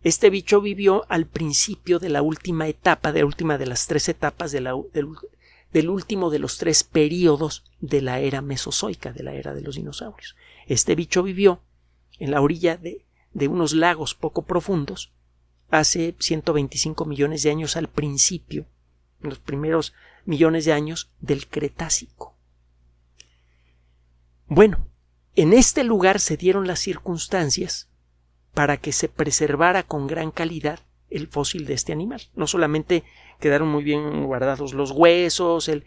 Este 0.04 0.30
bicho 0.30 0.62
vivió 0.62 1.06
al 1.10 1.26
principio 1.26 2.00
de 2.00 2.08
la 2.08 2.22
última 2.22 2.70
etapa, 2.70 3.12
de 3.12 3.20
la 3.20 3.26
última 3.26 3.58
de 3.58 3.66
las 3.66 3.88
tres 3.88 4.08
etapas 4.08 4.54
del, 4.54 5.90
último 5.90 6.30
de 6.30 6.40
los 6.40 6.58
tres 6.58 6.84
periodos 6.86 7.66
de 7.82 8.02
la 8.02 8.20
era 8.20 8.42
mesozoica, 8.42 9.12
de 9.12 9.24
la 9.24 9.34
era 9.34 9.54
de 9.54 9.62
los 9.62 9.76
dinosaurios. 9.76 10.38
Este 10.66 10.96
bicho 10.96 11.24
vivió 11.24 11.60
en 12.20 12.32
la 12.32 12.40
orilla 12.40 12.78
de, 12.78 13.04
unos 13.50 13.74
lagos 13.74 14.16
poco 14.16 14.44
profundos 14.44 15.12
hace 15.70 16.16
125 16.20 17.04
millones 17.04 17.44
de 17.44 17.52
años 17.52 17.76
al 17.76 17.90
principio, 17.90 18.66
los 19.20 19.40
primeros 19.40 19.94
millones 20.24 20.64
de 20.64 20.72
años 20.72 21.12
del 21.20 21.48
Cretácico. 21.48 22.37
Bueno, 24.50 24.88
en 25.36 25.52
este 25.54 25.84
lugar 25.84 26.20
se 26.20 26.38
dieron 26.38 26.68
las 26.68 26.80
circunstancias 26.80 27.90
para 28.54 28.78
que 28.78 28.92
se 28.94 29.10
preservara 29.10 29.84
con 29.84 30.08
gran 30.08 30.32
calidad 30.32 30.80
el 31.10 31.28
fósil 31.28 31.66
de 31.66 31.74
este 31.74 31.92
animal. 31.92 32.22
No 32.34 32.48
solamente 32.48 33.04
quedaron 33.40 33.68
muy 33.68 33.84
bien 33.84 34.26
guardados 34.26 34.74
los 34.74 34.92
huesos, 34.92 35.68
el, 35.70 35.86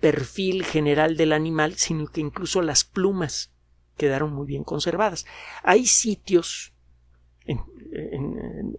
perfil 0.00 0.64
general 0.64 1.16
del 1.16 1.32
animal, 1.32 1.76
sino 1.76 2.08
que 2.08 2.20
incluso 2.20 2.60
las 2.60 2.84
plumas 2.84 3.52
quedaron 3.96 4.32
muy 4.32 4.46
bien 4.46 4.64
conservadas. 4.64 5.24
Hay 5.62 5.86
sitios 5.86 6.72
en, 7.46 7.62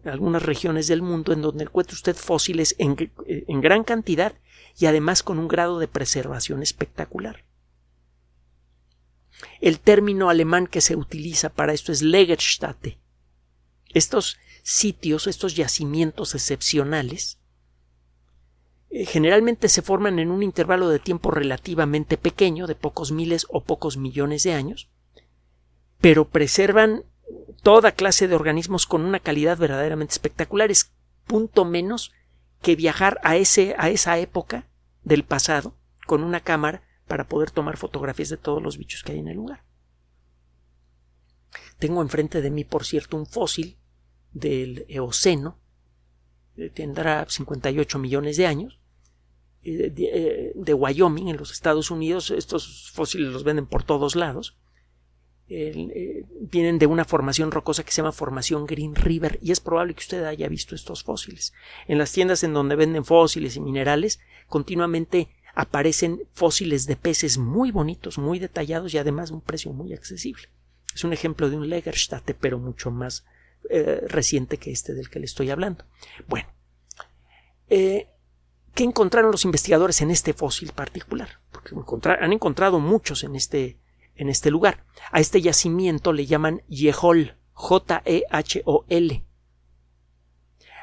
algunas 0.04 0.44
regiones 0.44 0.88
del 0.88 1.02
mundo 1.02 1.32
en 1.32 1.42
donde 1.42 1.64
encuentra 1.64 1.96
usted 1.96 2.16
fósiles 2.16 2.76
en 2.78 3.62
gran 3.62 3.84
cantidad 3.84 4.34
y 4.78 4.86
además 4.86 5.24
con 5.24 5.40
un 5.40 5.48
grado 5.48 5.80
de 5.80 5.88
preservación 5.88 6.62
espectacular. 6.62 7.49
El 9.62 9.80
término 9.80 10.30
alemán 10.30 10.68
que 10.68 10.82
se 10.82 10.96
utiliza 10.96 11.50
para 11.50 11.74
esto 11.74 11.92
es 11.92 12.02
Legerstätte. 12.02 13.00
Estos 13.94 14.38
sitios, 14.64 15.28
estos 15.28 15.56
yacimientos 15.56 16.36
excepcionales, 16.36 17.40
eh, 18.90 19.06
generalmente 19.06 19.70
se 19.70 19.82
forman 19.82 20.20
en 20.20 20.32
un 20.32 20.44
intervalo 20.44 20.90
de 20.90 21.00
tiempo 21.00 21.32
relativamente 21.32 22.18
pequeño, 22.18 22.68
de 22.68 22.76
pocos 22.76 23.12
miles 23.12 23.46
o 23.50 23.64
pocos 23.64 23.98
millones 23.98 24.44
de 24.44 24.54
años, 24.54 24.90
pero 26.02 26.26
preservan 26.26 27.04
toda 27.62 27.92
clase 27.92 28.28
de 28.28 28.36
organismos 28.36 28.86
con 28.86 29.04
una 29.04 29.20
calidad 29.20 29.58
verdaderamente 29.58 30.14
espectacular. 30.14 30.72
Es 30.72 30.92
punto 31.26 31.66
menos 31.66 32.12
que 32.62 32.76
viajar 32.76 33.20
a, 33.24 33.38
ese, 33.38 33.76
a 33.78 33.90
esa 33.90 34.18
época 34.18 34.68
del 35.04 35.24
pasado 35.24 35.76
con 36.06 36.24
una 36.24 36.40
cámara 36.40 36.84
para 37.10 37.28
poder 37.28 37.50
tomar 37.50 37.76
fotografías 37.76 38.30
de 38.30 38.38
todos 38.38 38.64
los 38.64 38.78
bichos 38.78 39.04
que 39.04 39.14
hay 39.14 39.20
en 39.20 39.28
el 39.28 39.36
lugar. 39.36 39.66
Tengo 41.80 42.02
enfrente 42.02 42.42
de 42.42 42.52
mí, 42.52 42.64
por 42.64 42.86
cierto, 42.86 43.18
un 43.18 43.26
fósil 43.26 43.78
del 44.32 44.86
Eoceno, 44.88 45.58
eh, 46.56 46.70
tendrá 46.70 47.26
58 47.28 47.98
millones 47.98 48.38
de 48.38 48.46
años, 48.46 48.80
eh, 49.64 49.92
eh, 49.98 50.52
de, 50.56 50.74
Wyoming, 50.74 51.30
en 51.30 51.38
los 51.38 51.52
Estados 51.52 51.90
Unidos. 51.90 52.30
Estos 52.30 52.92
fósiles 52.94 53.34
los 53.34 53.44
venden 53.44 53.66
por 53.66 53.84
todos 53.84 54.16
lados. 54.16 54.56
vienen 55.48 56.78
de 56.78 56.86
una 56.86 57.06
formación 57.06 57.50
rocosa 57.50 57.84
que 57.84 57.92
se 57.92 58.04
llama 58.04 58.12
formación 58.12 58.68
Green 58.68 58.94
River 58.94 59.40
y 59.42 59.52
es 59.52 59.60
probable 59.60 59.96
que 59.96 60.02
usted 60.02 60.24
haya 60.24 60.48
visto 60.48 60.76
estos 60.76 61.02
fósiles. 61.02 61.54
En 61.88 61.98
las 61.98 62.12
tiendas 62.12 62.44
en 62.44 62.54
donde 62.54 62.76
venden 62.76 63.04
fósiles 63.04 63.56
y 63.56 63.60
minerales, 63.60 64.20
continuamente 64.48 65.30
aparecen 65.60 66.22
fósiles 66.32 66.88
de 66.88 66.96
peces 66.96 67.38
muy 67.38 67.72
bonitos, 67.72 68.18
muy 68.18 68.40
detallados 68.40 68.94
y 68.94 68.98
además 68.98 69.30
un 69.30 69.42
precio 69.42 69.74
muy 69.74 69.92
accesible. 69.92 70.48
Es 70.96 71.04
un 71.04 71.12
ejemplo 71.12 71.50
de 71.50 71.58
un 71.58 71.68
Legerstatte, 71.68 72.34
pero 72.34 72.60
mucho 72.60 72.92
más 72.92 73.26
eh, 73.70 74.02
reciente 74.08 74.56
que 74.56 74.72
este 74.72 74.94
del 74.94 75.10
que 75.10 75.20
le 75.20 75.26
estoy 75.26 75.50
hablando. 75.50 75.84
Bueno, 76.30 76.48
eh, 77.68 78.08
¿qué 78.74 78.86
encontraron 78.86 79.32
los 79.32 79.44
investigadores 79.44 80.00
en 80.02 80.12
este 80.12 80.32
fósil 80.34 80.72
particular? 80.72 81.42
Porque 81.52 81.76
han 82.08 82.32
encontrado 82.32 82.80
muchos 82.80 83.26
en 83.26 83.36
este, 83.36 83.78
en 84.16 84.30
este 84.30 84.52
lugar. 84.52 84.86
A 85.12 85.20
este 85.20 85.42
yacimiento 85.42 86.14
le 86.14 86.26
llaman 86.26 86.62
Yehol, 86.70 87.36
J-E-H-O-L 87.52 89.26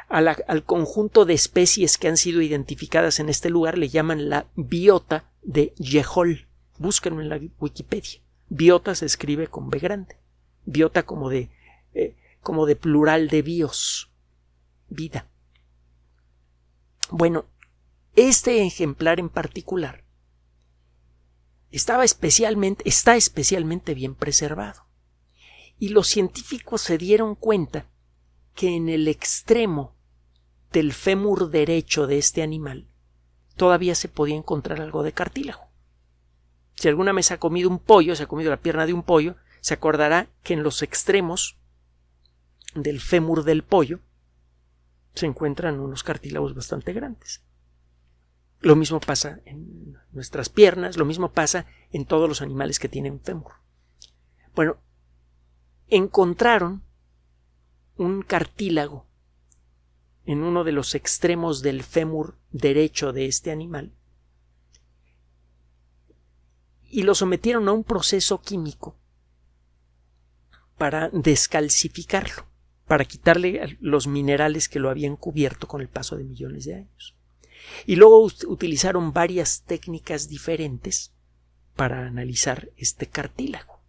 al 0.08 0.64
conjunto 0.64 1.24
de 1.24 1.34
especies 1.34 1.98
que 1.98 2.08
han 2.08 2.16
sido 2.16 2.40
identificadas 2.40 3.18
en 3.18 3.28
este 3.28 3.50
lugar 3.50 3.76
le 3.76 3.88
llaman 3.88 4.28
la 4.28 4.46
biota 4.54 5.30
de 5.42 5.74
Yehol. 5.76 6.46
Búsquenlo 6.78 7.20
en 7.20 7.28
la 7.28 7.40
Wikipedia. 7.58 8.20
Biota 8.48 8.94
se 8.94 9.06
escribe 9.06 9.48
con 9.48 9.70
B 9.70 9.78
grande. 9.78 10.16
Biota 10.64 11.04
como 11.04 11.28
de, 11.28 11.50
eh, 11.94 12.16
como 12.40 12.66
de 12.66 12.76
plural 12.76 13.28
de 13.28 13.42
bios. 13.42 14.10
Vida. 14.88 15.28
Bueno, 17.10 17.46
este 18.14 18.64
ejemplar 18.64 19.18
en 19.18 19.28
particular 19.28 20.04
estaba 21.70 22.04
especialmente, 22.04 22.88
está 22.88 23.16
especialmente 23.16 23.94
bien 23.94 24.14
preservado. 24.14 24.86
Y 25.78 25.90
los 25.90 26.06
científicos 26.06 26.80
se 26.80 26.96
dieron 26.96 27.34
cuenta 27.34 27.90
que 28.54 28.76
en 28.76 28.88
el 28.88 29.08
extremo 29.08 29.95
del 30.76 30.92
fémur 30.92 31.48
derecho 31.48 32.06
de 32.06 32.18
este 32.18 32.42
animal 32.42 32.86
todavía 33.56 33.94
se 33.94 34.10
podía 34.10 34.36
encontrar 34.36 34.82
algo 34.82 35.02
de 35.02 35.12
cartílago. 35.12 35.70
Si 36.74 36.86
alguna 36.86 37.14
vez 37.14 37.30
ha 37.30 37.38
comido 37.38 37.70
un 37.70 37.78
pollo, 37.78 38.14
se 38.14 38.24
ha 38.24 38.26
comido 38.26 38.50
la 38.50 38.60
pierna 38.60 38.84
de 38.84 38.92
un 38.92 39.02
pollo, 39.02 39.36
se 39.62 39.72
acordará 39.72 40.28
que 40.42 40.52
en 40.52 40.62
los 40.62 40.82
extremos 40.82 41.56
del 42.74 43.00
fémur 43.00 43.44
del 43.44 43.64
pollo 43.64 44.00
se 45.14 45.24
encuentran 45.24 45.80
unos 45.80 46.04
cartílagos 46.04 46.54
bastante 46.54 46.92
grandes. 46.92 47.42
Lo 48.60 48.76
mismo 48.76 49.00
pasa 49.00 49.40
en 49.46 49.96
nuestras 50.12 50.50
piernas, 50.50 50.98
lo 50.98 51.06
mismo 51.06 51.32
pasa 51.32 51.64
en 51.90 52.04
todos 52.04 52.28
los 52.28 52.42
animales 52.42 52.78
que 52.78 52.90
tienen 52.90 53.18
fémur. 53.18 53.52
Bueno, 54.54 54.76
encontraron 55.88 56.84
un 57.96 58.20
cartílago 58.20 59.05
en 60.26 60.42
uno 60.42 60.64
de 60.64 60.72
los 60.72 60.94
extremos 60.94 61.62
del 61.62 61.82
fémur 61.82 62.36
derecho 62.50 63.12
de 63.12 63.26
este 63.26 63.50
animal 63.50 63.92
y 66.96 67.02
lo 67.02 67.14
sometieron 67.14 67.68
a 67.68 67.72
un 67.72 67.84
proceso 67.84 68.40
químico 68.40 68.96
para 70.78 71.08
descalcificarlo, 71.10 72.46
para 72.86 73.04
quitarle 73.04 73.76
los 73.80 74.06
minerales 74.06 74.68
que 74.68 74.78
lo 74.78 74.90
habían 74.90 75.16
cubierto 75.16 75.66
con 75.66 75.80
el 75.80 75.88
paso 75.88 76.16
de 76.16 76.24
millones 76.24 76.64
de 76.64 76.76
años. 76.76 77.16
Y 77.84 77.96
luego 77.96 78.22
utilizaron 78.46 79.12
varias 79.12 79.64
técnicas 79.66 80.28
diferentes 80.28 81.12
para 81.74 82.06
analizar 82.06 82.70
este 82.76 83.06
cartílago. 83.06 83.80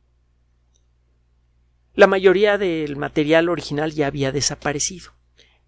La 1.94 2.08
mayoría 2.08 2.58
del 2.58 2.96
material 2.96 3.50
original 3.50 3.91
ya 3.91 4.08
había 4.08 4.32
desaparecido, 4.32 5.12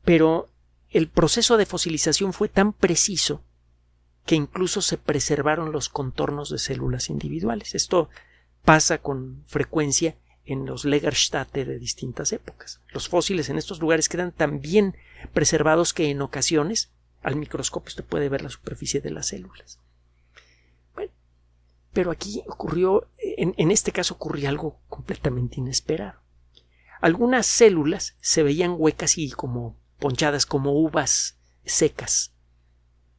pero 0.03 0.49
el 0.91 1.07
proceso 1.07 1.57
de 1.57 1.65
fosilización 1.65 2.33
fue 2.33 2.49
tan 2.49 2.73
preciso 2.73 3.43
que 4.25 4.35
incluso 4.35 4.81
se 4.81 4.97
preservaron 4.97 5.71
los 5.71 5.89
contornos 5.89 6.49
de 6.49 6.59
células 6.59 7.09
individuales. 7.09 7.75
Esto 7.75 8.09
pasa 8.63 8.99
con 8.99 9.43
frecuencia 9.47 10.15
en 10.45 10.65
los 10.65 10.85
Legerstätte 10.85 11.65
de 11.65 11.79
distintas 11.79 12.33
épocas. 12.33 12.81
Los 12.89 13.07
fósiles 13.07 13.49
en 13.49 13.57
estos 13.57 13.79
lugares 13.79 14.09
quedan 14.09 14.31
tan 14.31 14.61
bien 14.61 14.95
preservados 15.33 15.93
que 15.93 16.09
en 16.09 16.21
ocasiones 16.21 16.91
al 17.21 17.35
microscopio 17.35 17.89
usted 17.89 18.03
puede 18.03 18.29
ver 18.29 18.41
la 18.41 18.49
superficie 18.49 19.01
de 19.01 19.11
las 19.11 19.27
células. 19.27 19.79
Bueno, 20.95 21.11
pero 21.93 22.11
aquí 22.11 22.43
ocurrió, 22.47 23.07
en, 23.17 23.53
en 23.57 23.71
este 23.71 23.91
caso 23.91 24.15
ocurrió 24.15 24.49
algo 24.49 24.79
completamente 24.87 25.59
inesperado. 25.59 26.19
Algunas 27.01 27.45
células 27.45 28.15
se 28.19 28.43
veían 28.43 28.75
huecas 28.77 29.17
y 29.17 29.31
como 29.31 29.77
ponchadas 29.99 30.45
como 30.45 30.71
uvas 30.71 31.37
secas. 31.65 32.33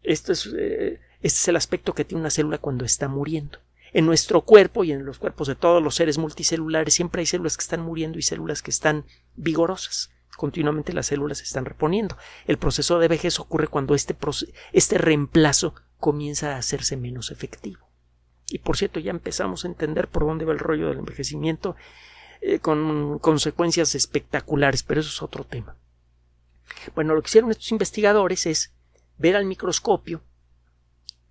Esto 0.02 0.32
es, 0.32 0.46
este 0.46 0.98
es 1.22 1.48
el 1.48 1.56
aspecto 1.56 1.94
que 1.94 2.04
tiene 2.04 2.22
una 2.22 2.30
célula 2.30 2.58
cuando 2.58 2.84
está 2.84 3.08
muriendo. 3.08 3.58
En 3.92 4.06
nuestro 4.06 4.42
cuerpo 4.42 4.84
y 4.84 4.92
en 4.92 5.04
los 5.04 5.18
cuerpos 5.18 5.48
de 5.48 5.56
todos 5.56 5.82
los 5.82 5.96
seres 5.96 6.16
multicelulares 6.16 6.94
siempre 6.94 7.20
hay 7.20 7.26
células 7.26 7.56
que 7.56 7.62
están 7.62 7.80
muriendo 7.80 8.18
y 8.18 8.22
células 8.22 8.62
que 8.62 8.70
están 8.70 9.04
vigorosas. 9.34 10.10
Continuamente 10.36 10.92
las 10.92 11.06
células 11.06 11.38
se 11.38 11.44
están 11.44 11.64
reponiendo. 11.64 12.16
El 12.46 12.56
proceso 12.56 12.98
de 12.98 13.08
vejez 13.08 13.40
ocurre 13.40 13.66
cuando 13.68 13.94
este, 13.94 14.16
este 14.72 14.96
reemplazo 14.96 15.74
comienza 15.98 16.54
a 16.54 16.58
hacerse 16.58 16.96
menos 16.96 17.30
efectivo. 17.30 17.90
Y 18.48 18.58
por 18.58 18.76
cierto, 18.76 19.00
ya 19.00 19.10
empezamos 19.10 19.64
a 19.64 19.68
entender 19.68 20.08
por 20.08 20.24
dónde 20.24 20.44
va 20.44 20.52
el 20.52 20.58
rollo 20.58 20.88
del 20.88 20.98
envejecimiento 20.98 21.76
eh, 22.40 22.58
con 22.58 23.18
consecuencias 23.18 23.94
espectaculares, 23.94 24.82
pero 24.82 25.00
eso 25.00 25.10
es 25.10 25.22
otro 25.22 25.44
tema. 25.44 25.76
Bueno, 26.94 27.14
lo 27.14 27.22
que 27.22 27.28
hicieron 27.28 27.50
estos 27.50 27.70
investigadores 27.72 28.46
es 28.46 28.72
ver 29.18 29.36
al 29.36 29.44
microscopio 29.44 30.22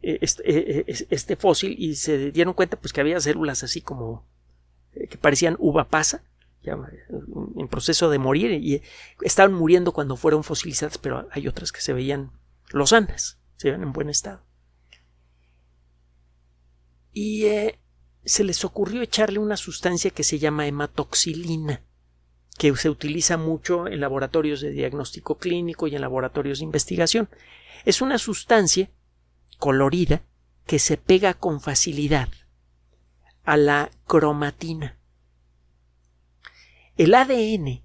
eh, 0.01 0.19
este, 0.21 0.43
eh, 0.49 0.85
eh, 0.87 1.07
este, 1.09 1.35
fósil 1.35 1.75
y 1.77 1.95
se 1.95 2.31
dieron 2.31 2.53
cuenta 2.53 2.79
pues 2.79 2.93
que 2.93 3.01
había 3.01 3.19
células 3.19 3.63
así 3.63 3.81
como 3.81 4.25
que 4.93 5.17
parecían 5.17 5.55
uva 5.59 5.89
pasa 5.89 6.23
en 6.63 7.67
proceso 7.67 8.09
de 8.09 8.19
morir 8.19 8.51
y 8.51 8.81
estaban 9.21 9.53
muriendo 9.53 9.91
cuando 9.91 10.17
fueron 10.17 10.43
fosilizadas 10.43 10.97
pero 10.97 11.27
hay 11.31 11.47
otras 11.47 11.71
que 11.71 11.81
se 11.81 11.93
veían 11.93 12.31
losanas 12.69 13.39
se 13.57 13.69
veían 13.69 13.83
en 13.83 13.93
buen 13.93 14.09
estado. 14.09 14.41
Y 17.11 17.45
se 18.23 18.43
les 18.43 18.63
ocurrió 18.63 19.01
echarle 19.01 19.39
una 19.39 19.57
sustancia 19.57 20.11
que 20.11 20.23
se 20.23 20.39
llama 20.39 20.67
hematoxilina 20.67 21.81
que 22.59 22.75
se 22.75 22.89
utiliza 22.89 23.37
mucho 23.37 23.87
en 23.87 24.01
laboratorios 24.01 24.59
de 24.59 24.71
diagnóstico 24.71 25.37
clínico 25.37 25.87
y 25.87 25.95
en 25.95 26.01
laboratorios 26.01 26.59
de 26.59 26.65
investigación. 26.65 27.29
Es 27.85 28.01
una 28.01 28.17
sustancia 28.17 28.91
colorida 29.59 30.23
que 30.65 30.77
se 30.77 30.97
pega 30.97 31.33
con 31.33 31.61
facilidad 31.61 32.27
a 33.45 33.55
la 33.55 33.91
cromatina. 34.05 34.97
El 36.97 37.15
ADN 37.15 37.81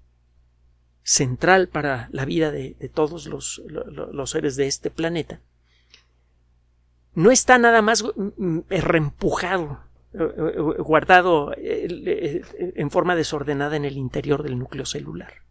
central 1.03 1.69
para 1.69 2.09
la 2.11 2.25
vida 2.25 2.51
de, 2.51 2.73
todos 2.93 3.27
los, 3.27 3.61
los, 3.69 4.29
seres 4.29 4.57
de 4.57 4.67
este 4.67 4.89
planeta 4.89 5.39
no 7.13 7.31
está 7.31 7.57
nada 7.57 7.81
más 7.81 8.03
mm, 8.03 8.31
mm, 8.35 8.63
reempujado 8.69 9.84
guardado 10.79 11.53
en 11.57 12.91
forma 12.91 13.15
desordenada 13.15 13.75
en 13.75 13.85
el 13.85 13.97
interior 13.97 14.43
del 14.43 14.59
núcleo 14.59 14.85
celular. 14.85 15.45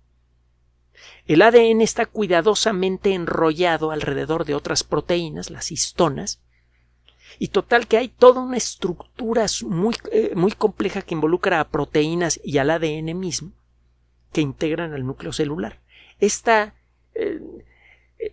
El 1.27 1.43
ADN 1.43 1.81
está 1.81 2.07
cuidadosamente 2.07 3.15
enrollado 3.15 3.91
alrededor 3.91 4.45
de 4.45 4.55
otras 4.55 4.85
proteínas, 4.85 5.51
las 5.51 5.73
histonas, 5.73 6.41
y 7.39 7.49
total 7.49 7.87
que 7.87 7.97
hay 7.97 8.09
toda 8.09 8.41
una 8.41 8.57
estructura 8.57 9.47
muy, 9.65 9.95
eh, 10.13 10.33
muy 10.35 10.53
compleja 10.53 11.03
que 11.03 11.15
involucra 11.15 11.61
a 11.61 11.69
proteínas 11.69 12.41
y 12.45 12.59
al 12.59 12.71
ADN 12.71 13.15
mismo 13.19 13.53
que 14.33 14.41
integran 14.41 14.93
al 14.93 15.07
núcleo 15.07 15.33
celular. 15.33 15.81
Esta, 16.19 16.75
eh, 17.15 17.41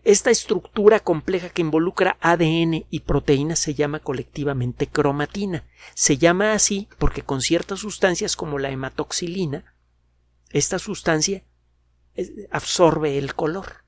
esta 0.04 0.30
estructura 0.30 1.00
compleja 1.00 1.50
que 1.50 1.62
involucra 1.62 2.18
ADN 2.22 2.86
y 2.90 3.00
proteínas 3.02 3.60
se 3.60 3.74
llama 3.74 4.00
colectivamente 4.00 4.88
cromatina. 4.88 5.66
Se 5.94 6.18
llama 6.18 6.54
así 6.54 6.88
porque 6.98 7.24
con 7.24 7.42
ciertas 7.42 7.80
sustancias 7.80 8.36
como 8.36 8.60
la 8.60 8.70
hematoxilina, 8.70 9.76
esta 10.52 10.80
sustancia 10.80 11.44
absorbe 12.52 13.18
el 13.18 13.36
color. 13.36 13.84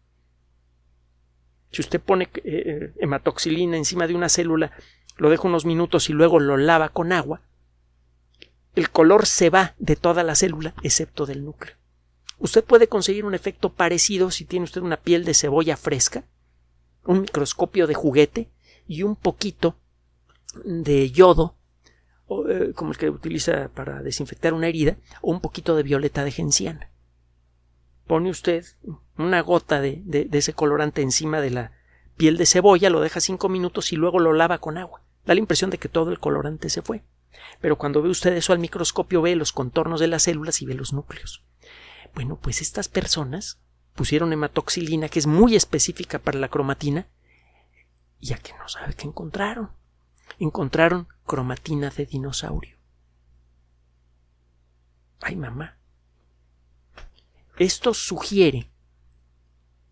Si 1.72 1.82
usted 1.82 2.00
pone 2.00 2.26
eh, 2.26 2.42
eh, 2.44 2.94
hematoxilina 3.00 3.78
encima 3.78 4.08
de 4.08 4.16
una 4.16 4.30
célula, 4.30 4.72
lo 5.18 5.30
deja 5.30 5.48
unos 5.48 5.66
minutos 5.66 6.10
y 6.10 6.14
luego 6.14 6.40
lo 6.40 6.58
lava 6.58 6.90
con 6.90 7.12
agua, 7.12 7.42
el 8.76 8.90
color 8.90 9.26
se 9.26 9.50
va 9.50 9.76
de 9.78 9.96
toda 9.96 10.24
la 10.24 10.36
célula 10.36 10.74
excepto 10.84 11.26
del 11.26 11.46
núcleo. 11.46 11.76
Usted 12.40 12.64
puede 12.64 12.88
conseguir 12.88 13.26
un 13.26 13.34
efecto 13.34 13.74
parecido 13.74 14.32
si 14.32 14.46
tiene 14.46 14.66
usted 14.66 14.82
una 14.82 14.98
piel 14.98 15.26
de 15.26 15.34
cebolla 15.34 15.78
fresca, 15.78 16.26
un 17.06 17.22
microscopio 17.22 17.88
de 17.88 17.94
juguete 17.94 18.50
y 18.88 19.04
un 19.04 19.16
poquito 19.16 19.78
de 20.66 21.12
yodo, 21.12 21.56
eh, 22.50 22.72
como 22.76 22.92
el 22.92 22.98
que 22.98 23.10
utiliza 23.10 23.70
para 23.70 24.02
desinfectar 24.02 24.54
una 24.54 24.68
herida, 24.68 24.98
o 25.22 25.32
un 25.32 25.42
poquito 25.42 25.76
de 25.76 25.84
violeta 25.84 26.24
de 26.24 26.32
genciana. 26.32 26.90
Pone 28.08 28.30
usted 28.30 28.66
una 29.18 29.42
gota 29.42 29.80
de, 29.80 30.02
de 30.06 30.38
ese 30.38 30.54
colorante 30.54 31.02
encima 31.02 31.40
de 31.40 31.52
la 31.52 31.72
piel 32.18 32.38
de 32.38 32.46
cebolla, 32.46 32.90
lo 32.90 33.02
deja 33.02 33.22
cinco 33.22 33.50
minutos 33.50 33.94
y 33.94 33.96
luego 33.96 34.20
lo 34.20 34.34
lava 34.34 34.58
con 34.58 34.78
agua. 34.78 35.02
Da 35.26 35.34
la 35.34 35.40
impresión 35.40 35.70
de 35.70 35.78
que 35.78 35.90
todo 35.90 36.12
el 36.12 36.20
colorante 36.20 36.70
se 36.70 36.82
fue. 36.82 37.04
Pero 37.62 37.78
cuando 37.78 38.02
ve 38.02 38.10
usted 38.10 38.34
eso 38.34 38.54
al 38.54 38.60
microscopio 38.60 39.22
ve 39.22 39.36
los 39.36 39.54
contornos 39.54 40.00
de 40.00 40.08
las 40.08 40.24
células 40.24 40.62
y 40.62 40.66
ve 40.66 40.74
los 40.74 40.94
núcleos. 40.94 41.44
Bueno, 42.14 42.38
pues 42.38 42.62
estas 42.62 42.90
personas 42.90 43.60
pusieron 43.96 44.34
hematoxilina, 44.34 45.10
que 45.10 45.20
es 45.20 45.28
muy 45.28 45.56
específica 45.56 46.20
para 46.20 46.40
la 46.40 46.50
cromatina, 46.50 47.08
y 48.20 48.34
a 48.34 48.38
que 48.38 48.54
no 48.54 48.68
sabe 48.70 48.94
qué 48.94 49.08
encontraron. 49.08 49.72
Encontraron 50.40 51.08
cromatina 51.26 51.90
de 51.90 52.06
dinosaurio. 52.06 52.78
Ay, 55.22 55.36
mamá. 55.36 55.78
Esto 57.58 57.94
sugiere 57.94 58.70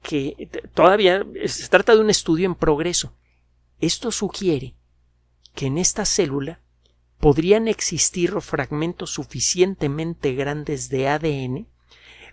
que 0.01 0.49
todavía 0.73 1.23
se 1.45 1.67
trata 1.69 1.93
de 1.93 2.01
un 2.01 2.09
estudio 2.09 2.45
en 2.45 2.55
progreso. 2.55 3.13
Esto 3.79 4.11
sugiere 4.11 4.75
que 5.53 5.67
en 5.67 5.77
esta 5.77 6.05
célula 6.05 6.59
podrían 7.19 7.67
existir 7.67 8.39
fragmentos 8.41 9.11
suficientemente 9.11 10.33
grandes 10.33 10.89
de 10.89 11.07
ADN 11.07 11.67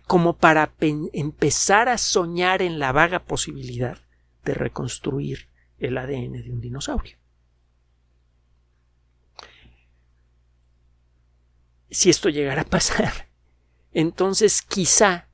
como 0.08 0.38
para 0.38 0.72
empezar 0.80 1.90
a 1.90 1.98
soñar 1.98 2.62
en 2.62 2.78
la 2.78 2.92
vaga 2.92 3.24
posibilidad 3.24 3.98
de 4.42 4.54
reconstruir 4.54 5.48
el 5.78 5.98
ADN 5.98 6.32
de 6.32 6.50
un 6.50 6.62
dinosaurio. 6.62 7.18
Si 11.90 12.08
esto 12.08 12.30
llegara 12.30 12.62
a 12.62 12.64
pasar, 12.64 13.28
entonces 13.92 14.62
quizá 14.62 15.28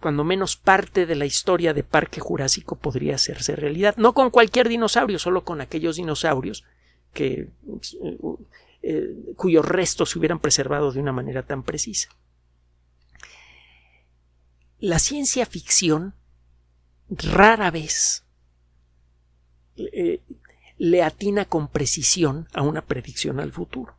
cuando 0.00 0.24
menos 0.24 0.56
parte 0.56 1.06
de 1.06 1.14
la 1.14 1.26
historia 1.26 1.72
de 1.72 1.84
Parque 1.84 2.20
Jurásico 2.20 2.74
podría 2.76 3.14
hacerse 3.14 3.54
realidad. 3.54 3.94
No 3.98 4.14
con 4.14 4.30
cualquier 4.30 4.68
dinosaurio, 4.68 5.20
solo 5.20 5.44
con 5.44 5.60
aquellos 5.60 5.94
dinosaurios 5.94 6.64
que, 7.12 7.50
eh, 8.82 9.14
cuyos 9.36 9.64
restos 9.64 10.10
se 10.10 10.18
hubieran 10.18 10.40
preservado 10.40 10.90
de 10.90 10.98
una 10.98 11.12
manera 11.12 11.44
tan 11.44 11.62
precisa. 11.62 12.08
La 14.80 14.98
ciencia 14.98 15.46
ficción 15.46 16.14
rara 17.08 17.70
vez 17.70 18.24
eh, 19.76 20.20
le 20.78 21.02
atina 21.02 21.44
con 21.44 21.68
precisión 21.68 22.48
a 22.52 22.62
una 22.62 22.82
predicción 22.82 23.40
al 23.40 23.52
futuro. 23.52 23.96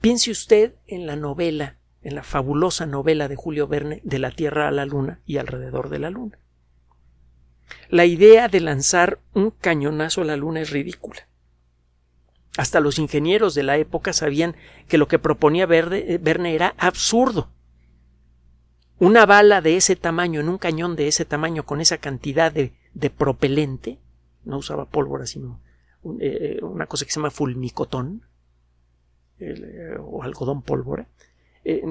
Piense 0.00 0.30
usted 0.30 0.74
en 0.86 1.06
la 1.06 1.16
novela 1.16 1.78
en 2.04 2.14
la 2.14 2.22
fabulosa 2.22 2.86
novela 2.86 3.28
de 3.28 3.36
Julio 3.36 3.66
Verne 3.66 4.00
de 4.04 4.18
la 4.18 4.30
Tierra 4.30 4.68
a 4.68 4.70
la 4.70 4.84
Luna 4.84 5.20
y 5.26 5.38
alrededor 5.38 5.88
de 5.88 5.98
la 5.98 6.10
Luna. 6.10 6.38
La 7.88 8.04
idea 8.04 8.48
de 8.48 8.60
lanzar 8.60 9.20
un 9.32 9.50
cañonazo 9.50 10.20
a 10.20 10.24
la 10.24 10.36
Luna 10.36 10.60
es 10.60 10.70
ridícula. 10.70 11.26
Hasta 12.58 12.80
los 12.80 12.98
ingenieros 12.98 13.54
de 13.54 13.62
la 13.62 13.78
época 13.78 14.12
sabían 14.12 14.54
que 14.86 14.98
lo 14.98 15.08
que 15.08 15.18
proponía 15.18 15.64
eh, 15.64 16.18
Verne 16.20 16.54
era 16.54 16.74
absurdo. 16.76 17.50
Una 18.98 19.26
bala 19.26 19.60
de 19.60 19.76
ese 19.76 19.96
tamaño 19.96 20.40
en 20.40 20.48
un 20.48 20.58
cañón 20.58 20.96
de 20.96 21.08
ese 21.08 21.24
tamaño 21.24 21.64
con 21.64 21.80
esa 21.80 21.98
cantidad 21.98 22.52
de, 22.52 22.72
propelente, 23.10 23.98
no 24.44 24.58
usaba 24.58 24.86
pólvora 24.86 25.26
sino 25.26 25.60
eh, 26.20 26.58
una 26.62 26.86
cosa 26.86 27.04
que 27.04 27.10
se 27.10 27.18
llama 27.18 27.30
fulmicotón 27.30 28.22
eh, 29.40 29.96
o 29.98 30.22
algodón 30.22 30.62
pólvora, 30.62 31.08
eh, 31.64 31.82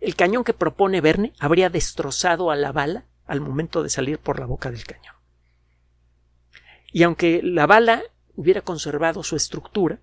el 0.00 0.16
cañón 0.16 0.44
que 0.44 0.54
propone 0.54 1.00
Verne 1.00 1.32
habría 1.38 1.70
destrozado 1.70 2.50
a 2.50 2.56
la 2.56 2.72
bala 2.72 3.04
al 3.26 3.40
momento 3.40 3.82
de 3.82 3.90
salir 3.90 4.18
por 4.18 4.40
la 4.40 4.46
boca 4.46 4.70
del 4.70 4.84
cañón. 4.84 5.14
Y 6.92 7.04
aunque 7.04 7.40
la 7.42 7.66
bala 7.66 8.02
hubiera 8.34 8.62
conservado 8.62 9.22
su 9.22 9.36
estructura, 9.36 10.00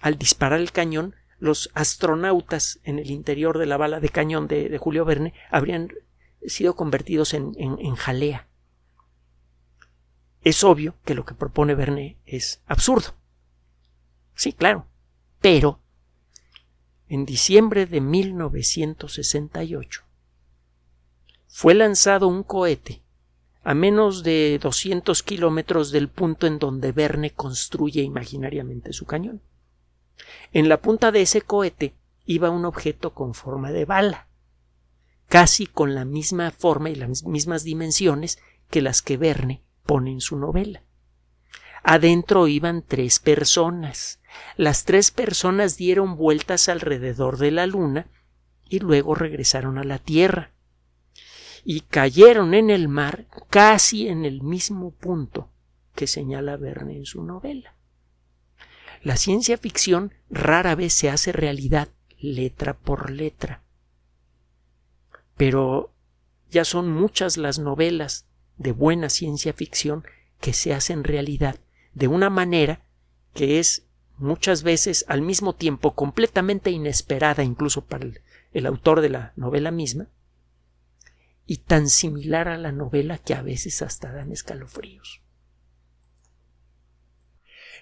al 0.00 0.18
disparar 0.18 0.60
el 0.60 0.70
cañón, 0.70 1.16
los 1.40 1.70
astronautas 1.74 2.78
en 2.84 3.00
el 3.00 3.10
interior 3.10 3.58
de 3.58 3.66
la 3.66 3.76
bala 3.76 3.98
de 3.98 4.08
cañón 4.08 4.46
de, 4.46 4.78
Julio 4.78 5.04
Verne 5.04 5.34
habrían 5.50 5.88
sido 6.46 6.76
convertidos 6.76 7.34
en, 7.34 7.56
en 7.58 7.96
jalea. 7.96 8.46
Es 10.42 10.64
obvio 10.64 10.96
que 11.04 11.14
lo 11.14 11.24
que 11.24 11.34
propone 11.34 11.74
Verne 11.74 12.18
es 12.24 12.62
absurdo. 12.66 13.14
Sí, 14.34 14.52
claro. 14.52 14.86
Pero 15.40 15.80
en 17.08 17.26
diciembre 17.26 17.86
de 17.86 18.00
1968 18.00 20.02
fue 21.46 21.74
lanzado 21.74 22.28
un 22.28 22.44
cohete 22.44 23.02
a 23.62 23.74
menos 23.74 24.22
de 24.22 24.58
200 24.62 25.22
kilómetros 25.22 25.90
del 25.90 26.08
punto 26.08 26.46
en 26.46 26.58
donde 26.58 26.92
Verne 26.92 27.30
construye 27.30 28.02
imaginariamente 28.02 28.92
su 28.92 29.04
cañón. 29.04 29.42
En 30.52 30.68
la 30.68 30.80
punta 30.80 31.12
de 31.12 31.22
ese 31.22 31.42
cohete 31.42 31.94
iba 32.24 32.50
un 32.50 32.64
objeto 32.64 33.14
con 33.14 33.34
forma 33.34 33.72
de 33.72 33.84
bala, 33.84 34.28
casi 35.28 35.66
con 35.66 35.94
la 35.94 36.04
misma 36.04 36.50
forma 36.50 36.90
y 36.90 36.94
las 36.94 37.24
mismas 37.24 37.64
dimensiones 37.64 38.38
que 38.68 38.82
las 38.82 39.02
que 39.02 39.16
Verne 39.16 39.62
pone 39.84 40.12
en 40.12 40.20
su 40.20 40.36
novela. 40.36 40.84
Adentro 41.82 42.46
iban 42.46 42.82
tres 42.82 43.18
personas. 43.18 44.20
Las 44.56 44.84
tres 44.84 45.10
personas 45.10 45.76
dieron 45.76 46.16
vueltas 46.16 46.68
alrededor 46.68 47.38
de 47.38 47.50
la 47.50 47.66
luna 47.66 48.06
y 48.68 48.78
luego 48.78 49.14
regresaron 49.14 49.78
a 49.78 49.84
la 49.84 49.98
Tierra. 49.98 50.52
Y 51.64 51.80
cayeron 51.80 52.54
en 52.54 52.70
el 52.70 52.88
mar 52.88 53.26
casi 53.50 54.08
en 54.08 54.24
el 54.24 54.42
mismo 54.42 54.92
punto 54.92 55.50
que 55.94 56.06
señala 56.06 56.56
Verne 56.56 56.96
en 56.96 57.06
su 57.06 57.22
novela. 57.22 57.74
La 59.02 59.16
ciencia 59.16 59.56
ficción 59.56 60.12
rara 60.28 60.74
vez 60.74 60.92
se 60.92 61.08
hace 61.08 61.32
realidad 61.32 61.88
letra 62.18 62.78
por 62.78 63.10
letra. 63.10 63.62
Pero 65.36 65.92
ya 66.50 66.64
son 66.64 66.92
muchas 66.92 67.36
las 67.36 67.58
novelas 67.58 68.26
de 68.58 68.72
buena 68.72 69.08
ciencia 69.08 69.54
ficción 69.54 70.04
que 70.40 70.52
se 70.52 70.74
hacen 70.74 71.04
realidad 71.04 71.56
de 71.94 72.08
una 72.08 72.28
manera 72.28 72.84
que 73.32 73.58
es 73.58 73.86
muchas 74.18 74.62
veces 74.62 75.04
al 75.08 75.22
mismo 75.22 75.54
tiempo 75.54 75.94
completamente 75.94 76.70
inesperada 76.70 77.42
incluso 77.42 77.86
para 77.86 78.06
el, 78.52 78.66
autor 78.66 79.00
de 79.00 79.08
la 79.08 79.32
novela 79.36 79.70
misma 79.70 80.08
y 81.46 81.58
tan 81.58 81.88
similar 81.88 82.48
a 82.48 82.58
la 82.58 82.70
novela 82.70 83.18
que 83.18 83.34
a 83.34 83.42
veces 83.42 83.80
hasta 83.82 84.12
dan 84.12 84.30
escalofríos. 84.30 85.22